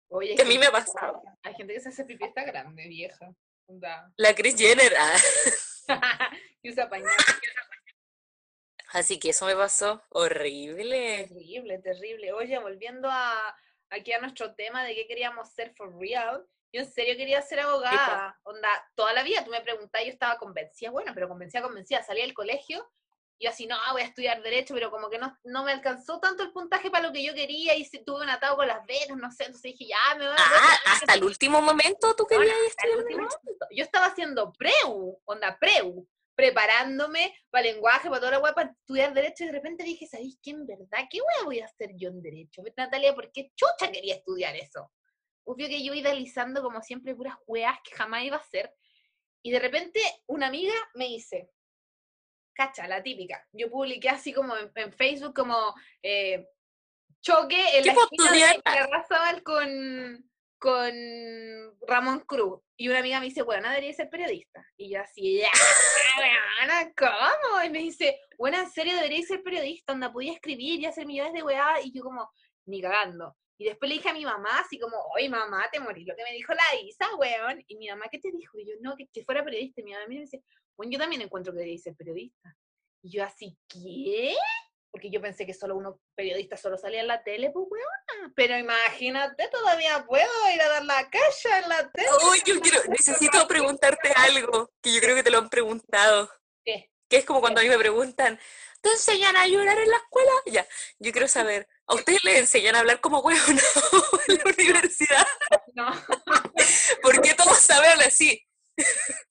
[0.10, 1.21] Oye, que a mí me ha pasado.
[1.43, 3.32] Hay gente que se hace pipí está grande, vieja.
[4.17, 4.93] La Kris Jenner.
[4.97, 5.17] ah.
[6.62, 7.12] y usa pañal.
[8.91, 11.27] Así que eso me pasó horrible.
[11.27, 12.34] Terrible, terrible.
[12.34, 13.55] Oye, volviendo a
[13.91, 16.45] aquí a nuestro tema de qué queríamos ser for real.
[16.71, 18.39] Yo en serio quería ser abogada.
[18.43, 22.03] Onda, toda la vida tú me preguntabas, yo estaba convencida, bueno, pero convencida, convencida.
[22.03, 22.88] Salí del colegio
[23.39, 26.43] yo así, no, voy a estudiar Derecho, pero como que no, no me alcanzó tanto
[26.43, 29.32] el puntaje para lo que yo quería y tuve un atado con las becas, no
[29.32, 29.45] sé.
[29.45, 30.41] Entonces dije, ya, me voy a.
[30.41, 33.67] Ah, hasta el último momento tú querías el estudiar último momento.
[33.71, 39.13] Yo estaba haciendo preu, onda preu, preparándome para lenguaje, para toda la weá, para estudiar
[39.13, 41.08] derecho, y de repente dije, ¿sabéis qué en verdad?
[41.10, 42.62] ¿Qué weá voy a hacer yo en derecho?
[42.75, 44.91] Natalia, ¿por qué chucha quería estudiar eso?
[45.45, 48.73] Obvio que yo idealizando como siempre puras weas que jamás iba a hacer.
[49.41, 51.49] Y de repente una amiga me dice,
[52.60, 53.48] cacha, la típica.
[53.54, 56.45] Yo publiqué así como en, en Facebook como eh,
[57.22, 62.62] choque en ¿Qué la esquina de con, con Ramón Cruz.
[62.76, 64.65] Y una amiga me dice, bueno, debería ser periodista.
[64.78, 65.50] Y yo así, ya,
[66.19, 67.63] weona, ¿cómo?
[67.63, 71.34] Y me dice, bueno, en serio debería ser periodista, onda, podía escribir y hacer millones
[71.34, 71.82] de weá.
[71.82, 72.30] Y yo como,
[72.65, 73.38] ni cagando.
[73.58, 76.24] Y después le dije a mi mamá, así como, oye, mamá, te morí lo que
[76.24, 77.63] me dijo la Isa, weón.
[77.67, 78.58] Y mi mamá, ¿qué te dijo?
[78.60, 79.80] Y yo, no, que, que fuera periodista.
[79.80, 80.41] Y mi mamá me dice,
[80.79, 82.55] bueno, yo también encuentro que debería ser periodista.
[83.03, 84.33] Y yo así, ¿qué?
[84.89, 88.33] Porque yo pensé que solo uno periodista solo salía en la tele, pues weona.
[88.33, 92.07] Pero imagínate, todavía puedo ir a dar la calle en la tele.
[92.31, 96.31] Uy, yo quiero, necesito preguntarte algo que yo creo que te lo han preguntado.
[96.63, 96.89] ¿Qué?
[97.09, 98.39] Que es como cuando a mí me preguntan,
[98.79, 100.31] ¿te enseñan a llorar en la escuela?
[100.45, 100.65] Ya,
[100.97, 103.41] yo quiero saber, ¿a ustedes les enseñan a hablar como huevo
[104.29, 105.27] en la universidad?
[105.75, 105.91] No,
[107.01, 108.48] ¿Por qué todos saben así?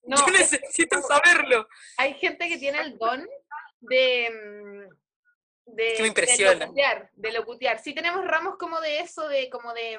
[0.04, 1.66] No, Yo necesito saberlo.
[1.96, 3.26] hay gente que tiene el don
[3.80, 6.52] de, mm, de, Que me impresiona.
[6.54, 7.78] de locutear, de locutear.
[7.82, 9.98] Sí tenemos ramos como de eso, de como de,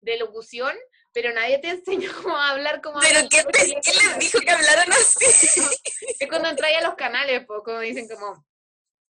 [0.00, 0.74] de locución,
[1.12, 1.68] pero nadie te
[2.08, 5.60] enseñó cómo hablar como ¿Pero qué, te- qué les dijo que hablaran así?
[6.20, 8.44] Es cuando entráis a los canales, pues, como dicen como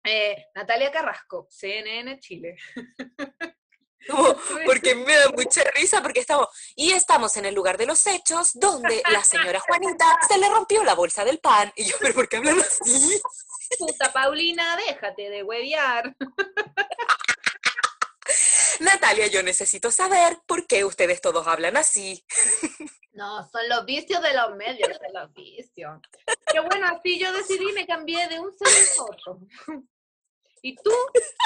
[0.05, 2.57] eh, Natalia Carrasco, CNN Chile.
[4.09, 4.35] Como,
[4.67, 8.53] porque me da mucha risa porque estamos, y estamos en el lugar de los hechos
[8.55, 11.73] donde la señora Juanita se le rompió la bolsa del pan.
[11.77, 13.21] Y yo, ¿pero por qué hablan así?
[13.79, 16.17] Puta Paulina, déjate de huevear.
[18.81, 22.25] Natalia, yo necesito saber por qué ustedes todos hablan así.
[23.13, 26.01] No, son los vicios de los medios, son los vicios.
[26.51, 29.41] Que bueno, así yo decidí, me cambié de un ser a otro.
[30.63, 30.93] Y tú,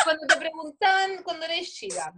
[0.04, 2.12] cuando te preguntaban cuando eres chica,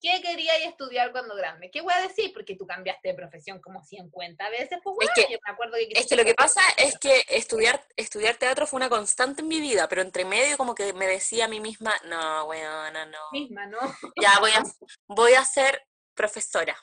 [0.00, 1.70] ¿qué querías estudiar cuando grande?
[1.70, 2.32] ¿Qué voy a decir?
[2.32, 5.98] Porque tú cambiaste de profesión como 50 veces, pues bueno, que- yo me acuerdo que...
[5.98, 9.60] Es que lo que pasa es que estudiar, estudiar teatro fue una constante en mi
[9.60, 13.18] vida, pero entre medio como que me decía a mí misma, no, weona, no.
[13.32, 13.78] misma, ¿no?
[14.20, 14.62] Ya voy a,
[15.08, 16.76] voy a ser profesora.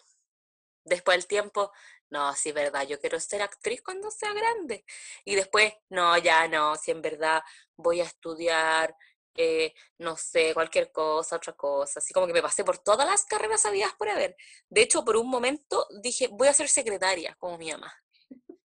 [0.86, 1.71] Después del tiempo,
[2.10, 4.86] no, sí, verdad, yo quiero ser actriz cuando sea grande.
[5.23, 7.41] Y después, no, ya no, si en verdad
[7.76, 8.95] voy a estudiar,
[9.36, 12.00] eh, no sé, cualquier cosa, otra cosa.
[12.00, 14.36] Así como que me pasé por todas las carreras habidas por haber.
[14.69, 17.93] De hecho, por un momento dije, voy a ser secretaria, como mi mamá.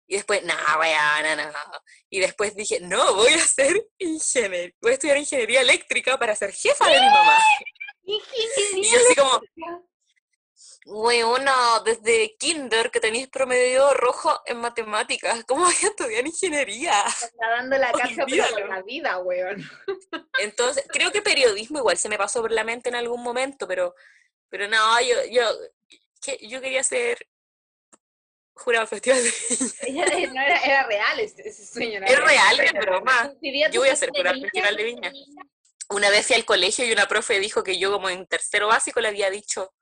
[0.07, 1.51] Y después, no, weona, no.
[2.09, 4.73] Y después dije, no, voy a ser ingeniero.
[4.81, 7.37] Voy a estudiar ingeniería eléctrica para ser jefa de mi mamá.
[8.03, 9.41] Y yo así como,
[10.87, 17.03] Weona, desde kinder que tenéis promedio rojo en matemáticas, ¿cómo voy a estudiar ingeniería?
[17.07, 19.67] Está dando la casa pero con la vida, weón.
[20.39, 23.95] Entonces, creo que periodismo igual se me pasó por la mente en algún momento, pero,
[24.49, 25.43] pero no, yo, yo,
[26.21, 27.17] que- yo quería ser
[28.53, 29.31] jurado Festival de
[29.89, 30.05] Viña.
[30.05, 31.99] Ella no era, era real ese, ese sueño.
[31.99, 33.33] no Es era real, es broma.
[33.71, 35.11] Yo voy a ser jurado Festival de Viña.
[35.89, 39.01] Una vez fui al colegio y una profe dijo que yo como en tercero básico
[39.01, 39.73] le había dicho,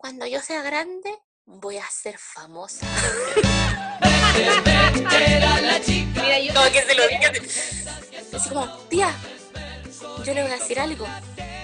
[0.00, 2.86] cuando yo sea grande voy a ser famosa.
[6.14, 9.14] Mira, yo Como que se lo dije así- como, tía,
[10.24, 11.06] yo le voy a decir algo.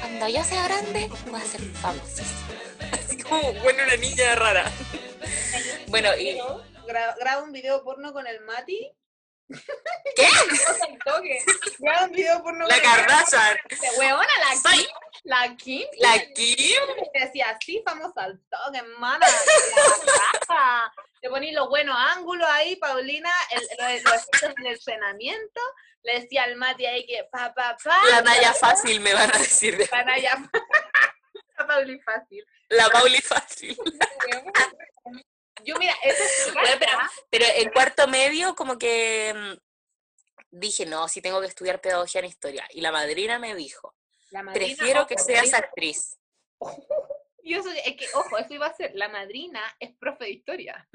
[0.01, 2.22] Cuando yo sea grande voy a ser famosa.
[2.92, 4.70] Así como, bueno, una niña rara.
[5.88, 6.38] Bueno, y
[6.87, 8.92] gra- graba un video porno con el Mati.
[9.49, 10.27] ¿Qué?
[11.79, 13.07] Graba un video porno la con el Mati.
[13.07, 13.57] Kardashian,
[13.99, 14.87] Huevona, la Soy- Kim.
[15.27, 15.87] La Kim.
[15.99, 16.81] la Kim,
[17.12, 19.27] Te decía así, famosa al toque, hermana.
[20.49, 20.93] la.
[21.21, 25.61] Te poní los buenos ángulos ahí, Paulina, el, los, los efectos del entrenamiento.
[26.03, 27.99] Le decía al Mati ahí que pa, pa, pa.
[28.11, 29.77] la Naya fácil me van a decir.
[29.77, 30.39] de- Para allá.
[31.59, 32.45] A Pauli fácil.
[32.69, 33.77] La Pauli fácil.
[35.65, 36.93] Yo, mira, esa es Bueno, pero,
[37.31, 39.55] pero en cuarto medio como que mm,
[40.51, 42.69] dije, no, sí tengo que estudiar pedagogía en historia.
[42.71, 43.96] Y la madrina me dijo,
[44.31, 46.19] La madrina, prefiero que seas madrina- actriz.
[47.43, 48.91] Y eso, es que, ojo, eso iba a ser.
[48.97, 50.89] La madrina es profe de historia.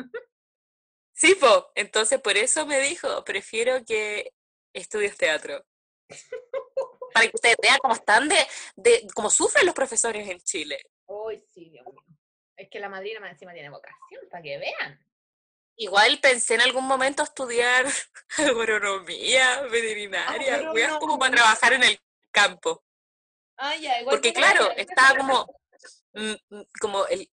[1.13, 1.71] Sí, po.
[1.75, 4.33] Entonces por eso me dijo, prefiero que
[4.73, 5.65] estudies teatro.
[7.13, 8.35] Para que ustedes vean cómo están de,
[8.75, 10.81] de cómo sufren los profesores en Chile.
[11.05, 12.03] Uy, sí, Dios mío.
[12.57, 15.07] Es que la madrina más encima tiene vocación, para que vean.
[15.77, 17.85] Igual pensé en algún momento estudiar
[18.37, 22.83] agronomía, veterinaria, weas como para trabajar en el campo.
[23.63, 24.15] Ah, ya, igual.
[24.15, 25.45] Porque que claro, la- estaba como,
[26.13, 27.31] mm, mm, como el,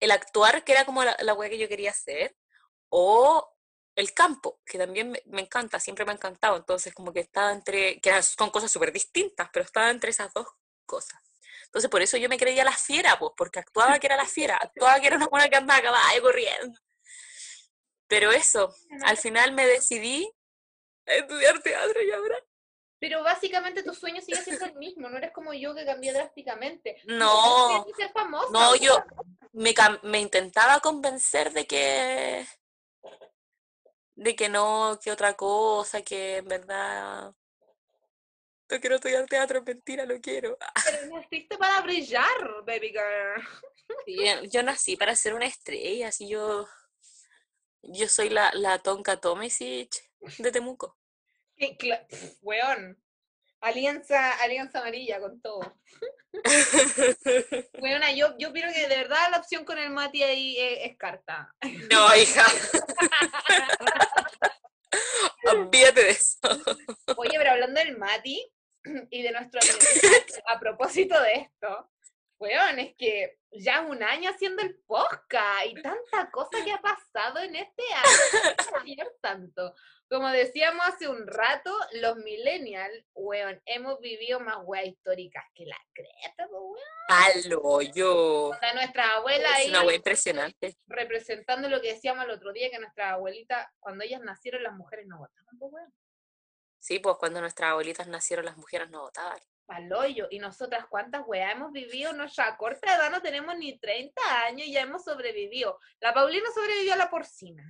[0.00, 2.36] el actuar, que era como la, la wea que yo quería hacer,
[2.90, 3.56] o
[3.96, 6.56] el campo, que también me, me encanta, siempre me ha encantado.
[6.56, 10.32] Entonces, como que estaba entre, que eran- son cosas súper distintas, pero estaba entre esas
[10.34, 10.46] dos
[10.86, 11.20] cosas.
[11.66, 14.56] Entonces, por eso yo me creía la fiera, pues, porque actuaba que era la fiera,
[14.56, 16.78] actuaba que era una buena que andaba a caballo corriendo.
[18.08, 20.30] Pero eso, al final me decidí
[21.06, 22.38] a estudiar teatro y ahora.
[23.00, 27.00] Pero básicamente tu sueño sigue siendo el mismo, no eres como yo que cambié drásticamente.
[27.06, 28.50] No, que ser famosa.
[28.52, 29.02] no, yo
[29.52, 32.46] me, me intentaba convencer de que
[34.14, 37.34] de que no, que otra cosa, que en verdad
[38.70, 40.58] no quiero estudiar teatro, mentira, lo quiero.
[40.84, 44.48] Pero naciste para brillar, baby girl.
[44.50, 46.68] Yo nací para ser una estrella, así yo
[47.82, 49.90] yo soy la, la Tonka Tomisic
[50.38, 50.99] de Temuco.
[52.42, 52.96] Weón.
[53.62, 55.76] Alianza, alianza amarilla con todo.
[57.82, 60.96] Weona, yo, yo opino que de verdad la opción con el Mati ahí es, es
[60.96, 61.54] carta.
[61.90, 62.46] No, hija.
[65.52, 66.38] Olvídate de eso.
[67.16, 68.50] Oye, pero hablando del Mati
[69.10, 69.78] y de nuestro amigo,
[70.46, 71.90] a propósito de esto,
[72.40, 77.38] weón, es que ya un año haciendo el podcast y tanta cosa que ha pasado
[77.40, 79.04] en este año.
[79.20, 79.74] tanto.
[80.08, 85.76] Como decíamos hace un rato, los millennials, weón, hemos vivido más weas históricas que la
[85.92, 86.76] creta, weón.
[87.06, 88.50] Palo, yo.
[88.74, 90.76] Nuestra abuela Es ahí una wea impresionante.
[90.86, 95.06] representando lo que decíamos el otro día, que nuestra abuelita, cuando ellas nacieron, las mujeres
[95.06, 95.94] no votaban, weón.
[96.78, 99.38] Sí, pues cuando nuestras abuelitas nacieron, las mujeres no votaban.
[99.70, 100.26] Paloyo.
[100.30, 102.12] Y nosotras, ¿cuántas weas hemos vivido?
[102.12, 105.78] Nuestra corta edad no tenemos ni 30 años y ya hemos sobrevivido.
[106.00, 107.62] La Paulina sobrevivió a la porcina.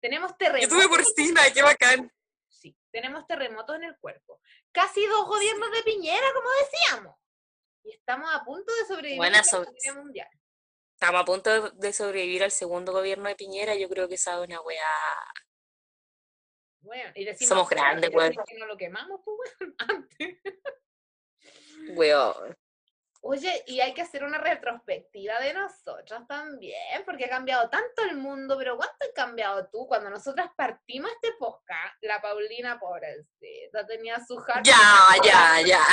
[0.00, 0.68] Tenemos Yo terremotos.
[0.68, 2.12] tuve porcina, qué bacán.
[2.48, 4.40] Sí, tenemos terremotos en el cuerpo.
[4.70, 7.16] Casi dos gobiernos de Piñera, como decíamos.
[7.82, 10.28] Y estamos a punto de sobrevivir Buena a la so- pandemia mundial.
[10.94, 13.74] Estamos a punto de- sobrevivir al segundo gobierno de Piñera.
[13.74, 14.86] Yo creo que esa es una weá.
[16.82, 18.28] Bueno, y decimos, Somos grandes, ¿quiere weón.
[18.30, 19.74] decir que no lo quemamos, pues, weón,
[20.18, 20.38] antes.
[21.90, 22.56] Weón.
[23.24, 28.16] Oye, y hay que hacer una retrospectiva de nosotros también, porque ha cambiado tanto el
[28.16, 29.86] mundo, pero ¿cuánto has cambiado tú?
[29.86, 34.74] Cuando nosotras partimos este podcast, la Paulina, pobrecita, tenía su hard Ya,
[35.24, 35.84] ya, ya.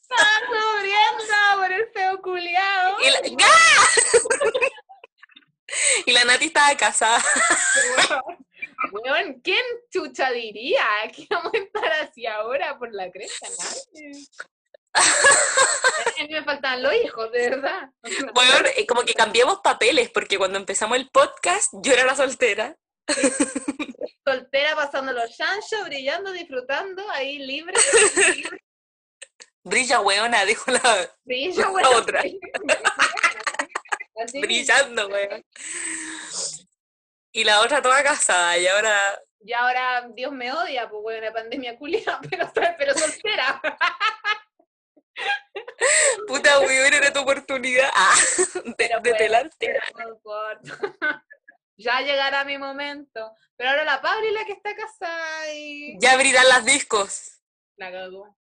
[0.00, 2.96] estaba sufriendo por el feo culiao.
[3.00, 3.46] Y la, ¡Ya!
[6.06, 7.22] Y la Nati estaba casada.
[8.92, 13.48] Weón, ¿quién chucha diría que vamos a estar así ahora por la cresta?
[13.48, 14.26] Nadie.
[14.94, 17.90] A mí me faltan los hijos, de verdad.
[18.34, 22.76] Bueno, eh, como que cambiamos papeles, porque cuando empezamos el podcast, yo era la soltera.
[24.24, 27.74] Soltera pasando los chanchos, brillando, disfrutando, ahí libre.
[29.64, 32.22] Brilla weona, dijo la Brillo, La otra.
[34.40, 35.44] Brillando, weón.
[37.32, 38.98] Y la otra toda casada, y ahora.
[39.40, 43.60] Y ahora Dios me odia, pues bueno, la pandemia culia, pero, pero soltera.
[46.26, 48.14] Puta, weón, era tu oportunidad ah,
[48.64, 50.62] de, Pero de no
[51.76, 53.32] ya llegará mi momento.
[53.56, 57.40] Pero ahora la Pablo es la que está casada y Ya abrirán las discos.
[57.76, 58.36] la cagó.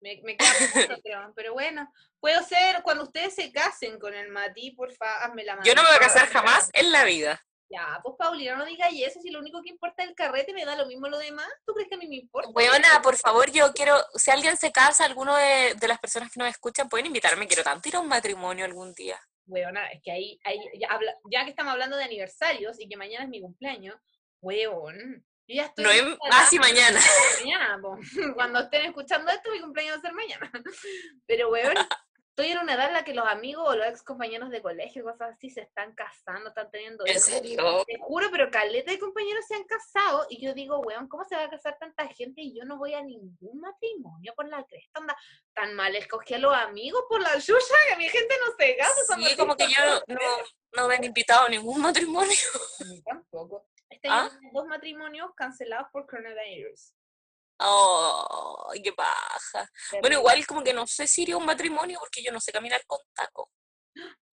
[0.00, 5.24] Me, me otro, pero bueno, puedo ser cuando ustedes se casen con el Mati, porfa,
[5.24, 6.12] hazme la Yo no me voy a mano.
[6.12, 7.44] casar jamás en la vida.
[7.70, 10.64] Ya, pues Paulina, no digas eso, si lo único que importa es el carrete, me
[10.64, 11.46] da lo mismo lo demás.
[11.66, 12.48] ¿Tú crees que a mí me importa?
[12.54, 16.38] Weona, por favor, yo quiero, si alguien se casa, alguno de, de las personas que
[16.40, 19.20] nos escuchan, pueden invitarme, quiero tanto ir a un matrimonio algún día.
[19.46, 22.96] Weona, es que ahí, ahí ya, habla- ya que estamos hablando de aniversarios y que
[22.96, 23.96] mañana es mi cumpleaños,
[24.40, 27.00] weón, yo ya estoy No es, una ah, edad- sí, mañana.
[27.42, 27.98] mañana, po.
[28.34, 30.50] cuando estén escuchando esto, mi cumpleaños va a ser mañana.
[31.26, 31.74] Pero, weón,
[32.38, 35.02] estoy en una edad en la que los amigos o los ex compañeros de colegio,
[35.02, 37.24] cosas así, se están casando, están teniendo ¿En hijos.
[37.24, 37.84] serio?
[37.84, 41.34] Te juro, pero caleta de compañeros se han casado y yo digo, weón, ¿cómo se
[41.34, 45.00] va a casar tanta gente y yo no voy a ningún matrimonio por la cresta?
[45.00, 45.16] Anda,
[45.52, 47.58] tan mal escogí a los amigos por la yuya
[47.90, 49.04] que mi gente no se casa.
[49.04, 50.20] son Sí, como que yo no,
[50.76, 52.36] no me han invitado a ningún matrimonio.
[52.88, 53.66] Mí tampoco.
[53.90, 54.26] Este ¿Ah?
[54.26, 56.94] año dos matrimonios cancelados por coronavirus.
[57.60, 59.70] Oh, qué paja.
[60.00, 62.52] Bueno, igual como que no sé si iría a un matrimonio porque yo no sé
[62.52, 63.50] caminar con taco.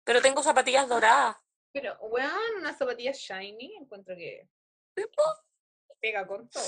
[0.03, 1.35] Pero tengo zapatillas doradas.
[1.71, 4.47] Pero, weón, una zapatilla shiny, encuentro que
[4.95, 5.23] Sí, po.
[5.99, 6.63] pega con todo.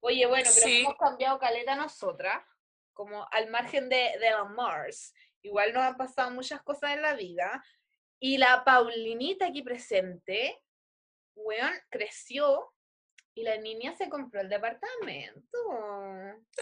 [0.00, 0.80] Oye, bueno, pero Sí.
[0.80, 2.44] hemos cambiado caleta nosotras,
[2.92, 5.12] como al margen de, de la Mars.
[5.42, 7.64] Igual nos han pasado muchas cosas en la vida.
[8.20, 10.62] Y la Paulinita aquí presente,
[11.34, 12.72] weón, creció
[13.38, 15.58] y la niña se compró el departamento.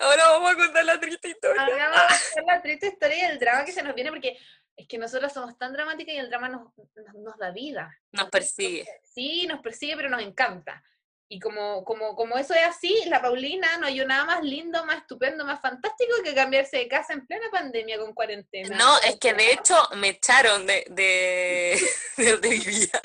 [0.00, 1.62] Ahora vamos a contar la triste historia.
[1.62, 4.38] Ahora vamos a contar la triste historia y el drama que se nos viene, porque
[4.76, 7.98] es que nosotras somos tan dramáticas y el drama nos, nos, nos da vida.
[8.12, 8.86] Nos persigue.
[9.02, 10.82] Sí, nos persigue, pero nos encanta.
[11.28, 14.98] Y como, como, como eso es así, la Paulina no hay nada más lindo, más
[14.98, 18.76] estupendo, más fantástico que cambiarse de casa en plena pandemia con cuarentena.
[18.76, 21.80] No, es que de hecho me echaron de, de,
[22.18, 23.00] de donde vivía.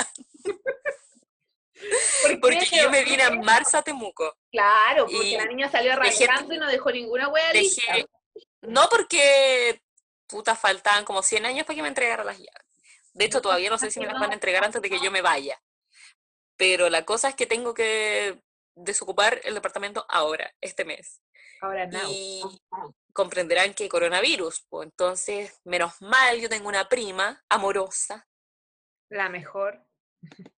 [2.23, 4.37] ¿Por Porque yo me vine en marzo a Temuco.
[4.51, 7.93] Claro, porque y la niña salió dejé- arrancando y no dejó ninguna wea lista.
[8.61, 9.81] No porque
[10.27, 12.67] puta faltaban como 100 años para que me entregara las llaves.
[13.13, 15.11] De hecho, todavía no sé si me las van a entregar antes de que yo
[15.11, 15.61] me vaya.
[16.57, 18.41] Pero la cosa es que tengo que
[18.75, 21.21] desocupar el departamento ahora, este mes.
[21.61, 21.99] Ahora no.
[22.09, 22.41] Y
[23.13, 28.27] comprenderán que coronavirus, pues entonces, menos mal, yo tengo una prima amorosa,
[29.09, 29.85] La mejor,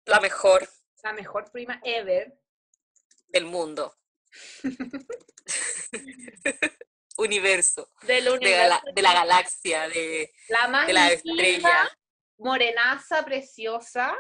[0.06, 0.68] la mejor
[1.04, 2.34] la mejor prima ever.
[3.28, 3.96] del mundo.
[7.18, 11.92] Universo, Del de, gala- de la galaxia, de La más de la estrella,
[12.38, 14.16] morenaza, preciosa.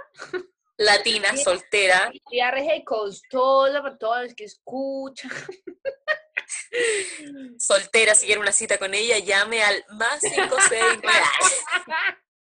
[0.77, 2.41] latina, soltera, Y
[3.29, 5.32] todo para todos los que escuchan.
[7.57, 11.25] soltera, si quiere una cita con ella, llame al más 569.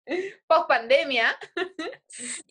[0.47, 1.37] Post pandemia.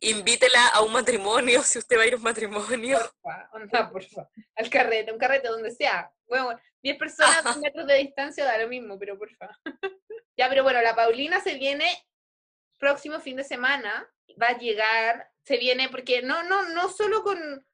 [0.00, 2.98] Invítela a un matrimonio, si usted va a ir a un matrimonio.
[2.98, 4.28] Porfa, onda, porfa.
[4.56, 6.10] Al carrete, un carrete donde sea.
[6.26, 9.48] Bueno, 10 personas, 10 metros de distancia da lo mismo, pero porfa.
[10.36, 11.86] ya, pero bueno, la Paulina se viene
[12.78, 14.10] próximo fin de semana.
[14.40, 17.66] Va a llegar, se viene, porque no, no, no solo con,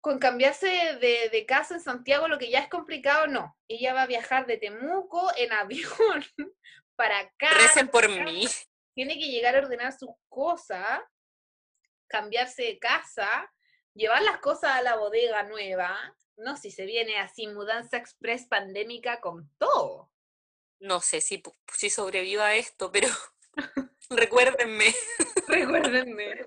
[0.00, 0.66] con cambiarse
[1.00, 3.56] de, de casa en Santiago, lo que ya es complicado, no.
[3.68, 6.24] Ella va a viajar de Temuco en avión
[6.96, 7.50] para acá.
[7.50, 8.46] Recen por mí.
[8.96, 11.00] Tiene que llegar a ordenar sus cosas,
[12.08, 13.52] cambiarse de casa,
[13.92, 15.94] llevar las cosas a la bodega nueva.
[16.38, 20.10] No, si se viene así, mudanza express pandémica con todo.
[20.80, 21.42] No sé si,
[21.74, 23.08] si sobreviva a esto, pero
[24.08, 24.86] recuérdenme.
[25.46, 26.46] Recuérdenme.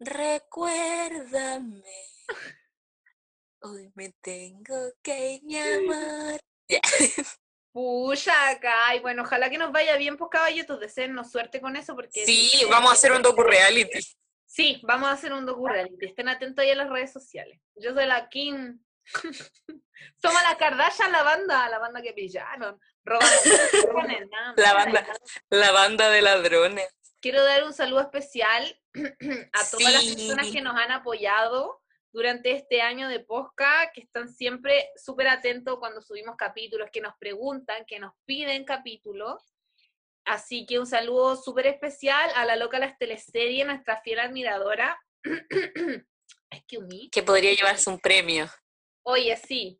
[0.00, 1.84] Recuérdame.
[3.60, 6.40] Hoy me tengo que llamar.
[6.68, 6.80] Ya.
[7.76, 11.94] Pucha acá, y bueno, ojalá que nos vaya bien, pues caballitos, deseennos suerte con eso,
[11.94, 12.24] porque...
[12.24, 14.00] Sí, vamos a hacer un docu-reality.
[14.48, 17.60] Sí, vamos a hacer un docu-reality, estén atentos ahí a las redes sociales.
[17.74, 18.82] Yo soy la Kim.
[20.22, 22.80] Somos la Kardashian, la banda, la banda que pillaron.
[23.04, 23.36] Robando.
[24.56, 25.06] La banda,
[25.50, 26.88] la banda de ladrones.
[27.20, 28.80] Quiero dar un saludo especial
[29.52, 31.82] a todas las personas que nos han apoyado
[32.16, 37.14] durante este año de Posca, que están siempre súper atentos cuando subimos capítulos, que nos
[37.18, 39.54] preguntan, que nos piden capítulos.
[40.24, 44.98] Así que un saludo súper especial a la loca las teleseries, nuestra fiel admiradora.
[45.24, 46.62] es
[47.12, 48.46] que podría llevarse un premio.
[49.02, 49.78] Oye, sí.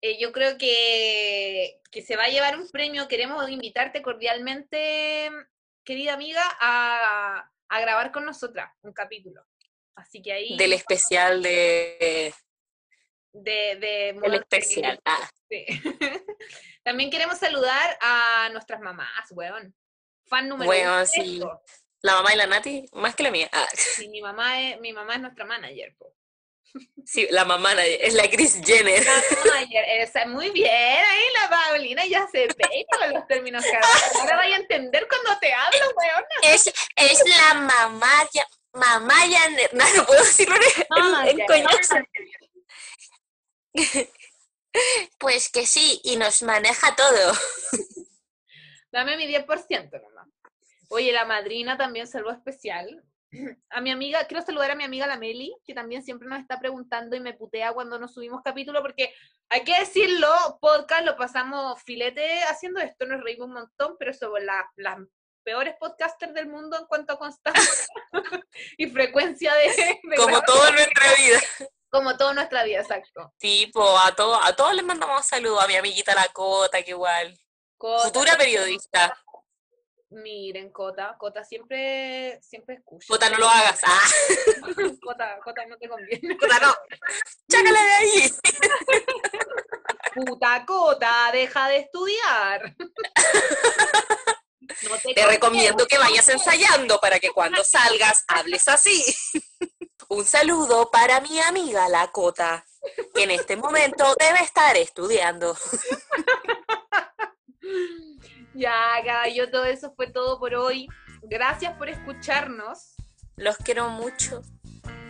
[0.00, 3.06] Eh, yo creo que, que se va a llevar un premio.
[3.06, 5.28] Queremos invitarte cordialmente,
[5.84, 9.44] querida amiga, a, a grabar con nosotras un capítulo.
[9.96, 12.32] Así que ahí Del especial de,
[13.32, 15.00] de, de El especial.
[15.04, 15.64] Ah, Sí.
[16.84, 19.74] También queremos saludar a nuestras mamás, weón.
[20.28, 21.40] Fan número Weón, uno de sí.
[22.02, 23.48] la mamá y la Nati, más que la mía.
[23.52, 26.12] Ah, Sí, mi mamá es, mi mamá es nuestra manager, po.
[27.04, 29.04] sí, la mamá es la Chris Jenner.
[29.04, 33.76] La manager, esa, muy bien, ahí la Paulina ya se peina con los términos que
[34.20, 36.24] Ahora vaya a entender cuando te hablo, weón.
[36.42, 36.66] Es,
[36.96, 38.46] es la mamá, ya,
[38.76, 40.54] mamá ya, no, no puedo decirlo
[41.26, 41.94] en, ya- coñazo.
[45.18, 47.32] Pues que sí, y nos maneja todo.
[48.92, 50.28] Dame mi 10% nomás.
[50.90, 53.02] Oye, la madrina también saludó especial.
[53.70, 56.60] A mi amiga, quiero saludar a mi amiga la Meli, que también siempre nos está
[56.60, 59.12] preguntando y me putea cuando nos subimos capítulo, porque
[59.48, 60.28] hay que decirlo,
[60.60, 64.98] podcast lo pasamos filete haciendo esto, nos reímos un montón, pero somos la- las
[65.46, 67.86] peores podcasters del mundo en cuanto a constancia
[68.76, 71.40] y frecuencia de, de Como todo en nuestra vida.
[71.88, 73.32] como toda nuestra vida, exacto.
[73.38, 77.38] Tipo, a todos, a todos les mandamos saludos, a mi amiguita la Cota, que igual.
[77.78, 79.16] Cota, Futura periodista.
[80.10, 83.06] Miren, Cota, Cota siempre, siempre escucha.
[83.08, 83.80] Cota, no lo hagas.
[83.84, 84.00] Ah,
[85.00, 86.36] Cota, Cota, no te conviene.
[86.36, 86.74] Cota, no.
[87.48, 88.32] Chácala de ahí.
[90.26, 92.74] Puta Cota, deja de estudiar.
[94.82, 99.02] No Te recomiendo que vayas ensayando para que cuando salgas hables así.
[100.08, 102.64] Un saludo para mi amiga la Cota,
[103.14, 105.56] que en este momento debe estar estudiando.
[108.54, 110.88] Ya, caballo, todo eso fue todo por hoy.
[111.22, 112.94] Gracias por escucharnos.
[113.36, 114.40] Los quiero mucho.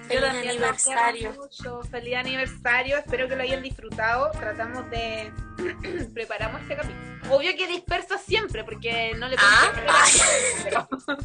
[0.09, 1.32] Feliz aniversario.
[1.32, 1.82] mucho.
[1.90, 2.98] Feliz aniversario.
[2.98, 4.30] Espero que lo hayan disfrutado.
[4.32, 5.32] Tratamos de
[6.14, 7.16] preparamos este capítulo.
[7.30, 10.88] Obvio que dispersa siempre, porque no le Ah, pero-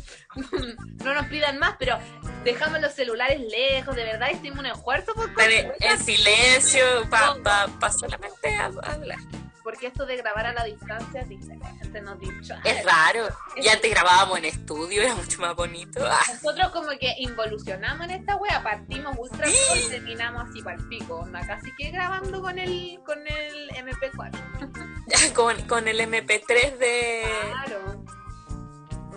[1.03, 1.99] no nos pidan más, pero
[2.43, 3.95] dejamos los celulares lejos.
[3.95, 9.19] De verdad, hicimos un esfuerzo por Estar en, en silencio para solamente hab- hablar.
[9.63, 12.55] Porque esto de grabar a la distancia es diferente, nos dicho.
[12.63, 13.27] Es raro.
[13.55, 16.03] Y antes grabábamos en estudio, era mucho más bonito.
[16.05, 20.77] Ah, Nosotros como que involucionamos en esta wea, partimos ultra pro y terminamos así para
[20.77, 25.33] el pico, onda, casi que grabando con el, con el MP4.
[25.33, 28.03] con, con el MP3 de, Claro,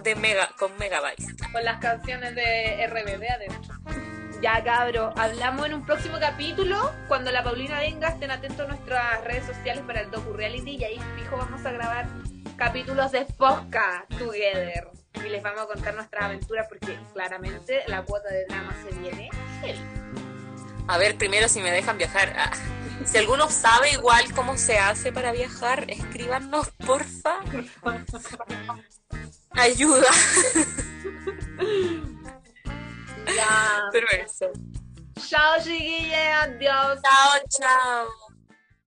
[0.03, 1.35] de mega, con megabytes.
[1.53, 3.75] con las canciones de RBD adentro.
[4.45, 6.93] Ya cabro, hablamos en un próximo capítulo.
[7.09, 10.85] Cuando la Paulina venga, estén atentos a nuestras redes sociales para el docu reality y
[10.85, 12.07] ahí fijo vamos a grabar
[12.55, 14.91] capítulos de podcast together.
[15.15, 19.31] Y les vamos a contar nuestras aventuras porque claramente la cuota de drama se viene
[19.63, 19.81] heavy.
[20.89, 22.35] A ver, primero si me dejan viajar.
[22.37, 22.51] Ah,
[23.07, 27.41] Si alguno sabe igual cómo se hace para viajar, escríbanos, porfa.
[29.53, 30.09] Ayuda.
[33.27, 33.89] Ya.
[33.93, 34.51] Pero eso.
[35.29, 36.13] Chao.
[36.43, 37.01] Adiós.
[37.03, 38.24] Chao, chao.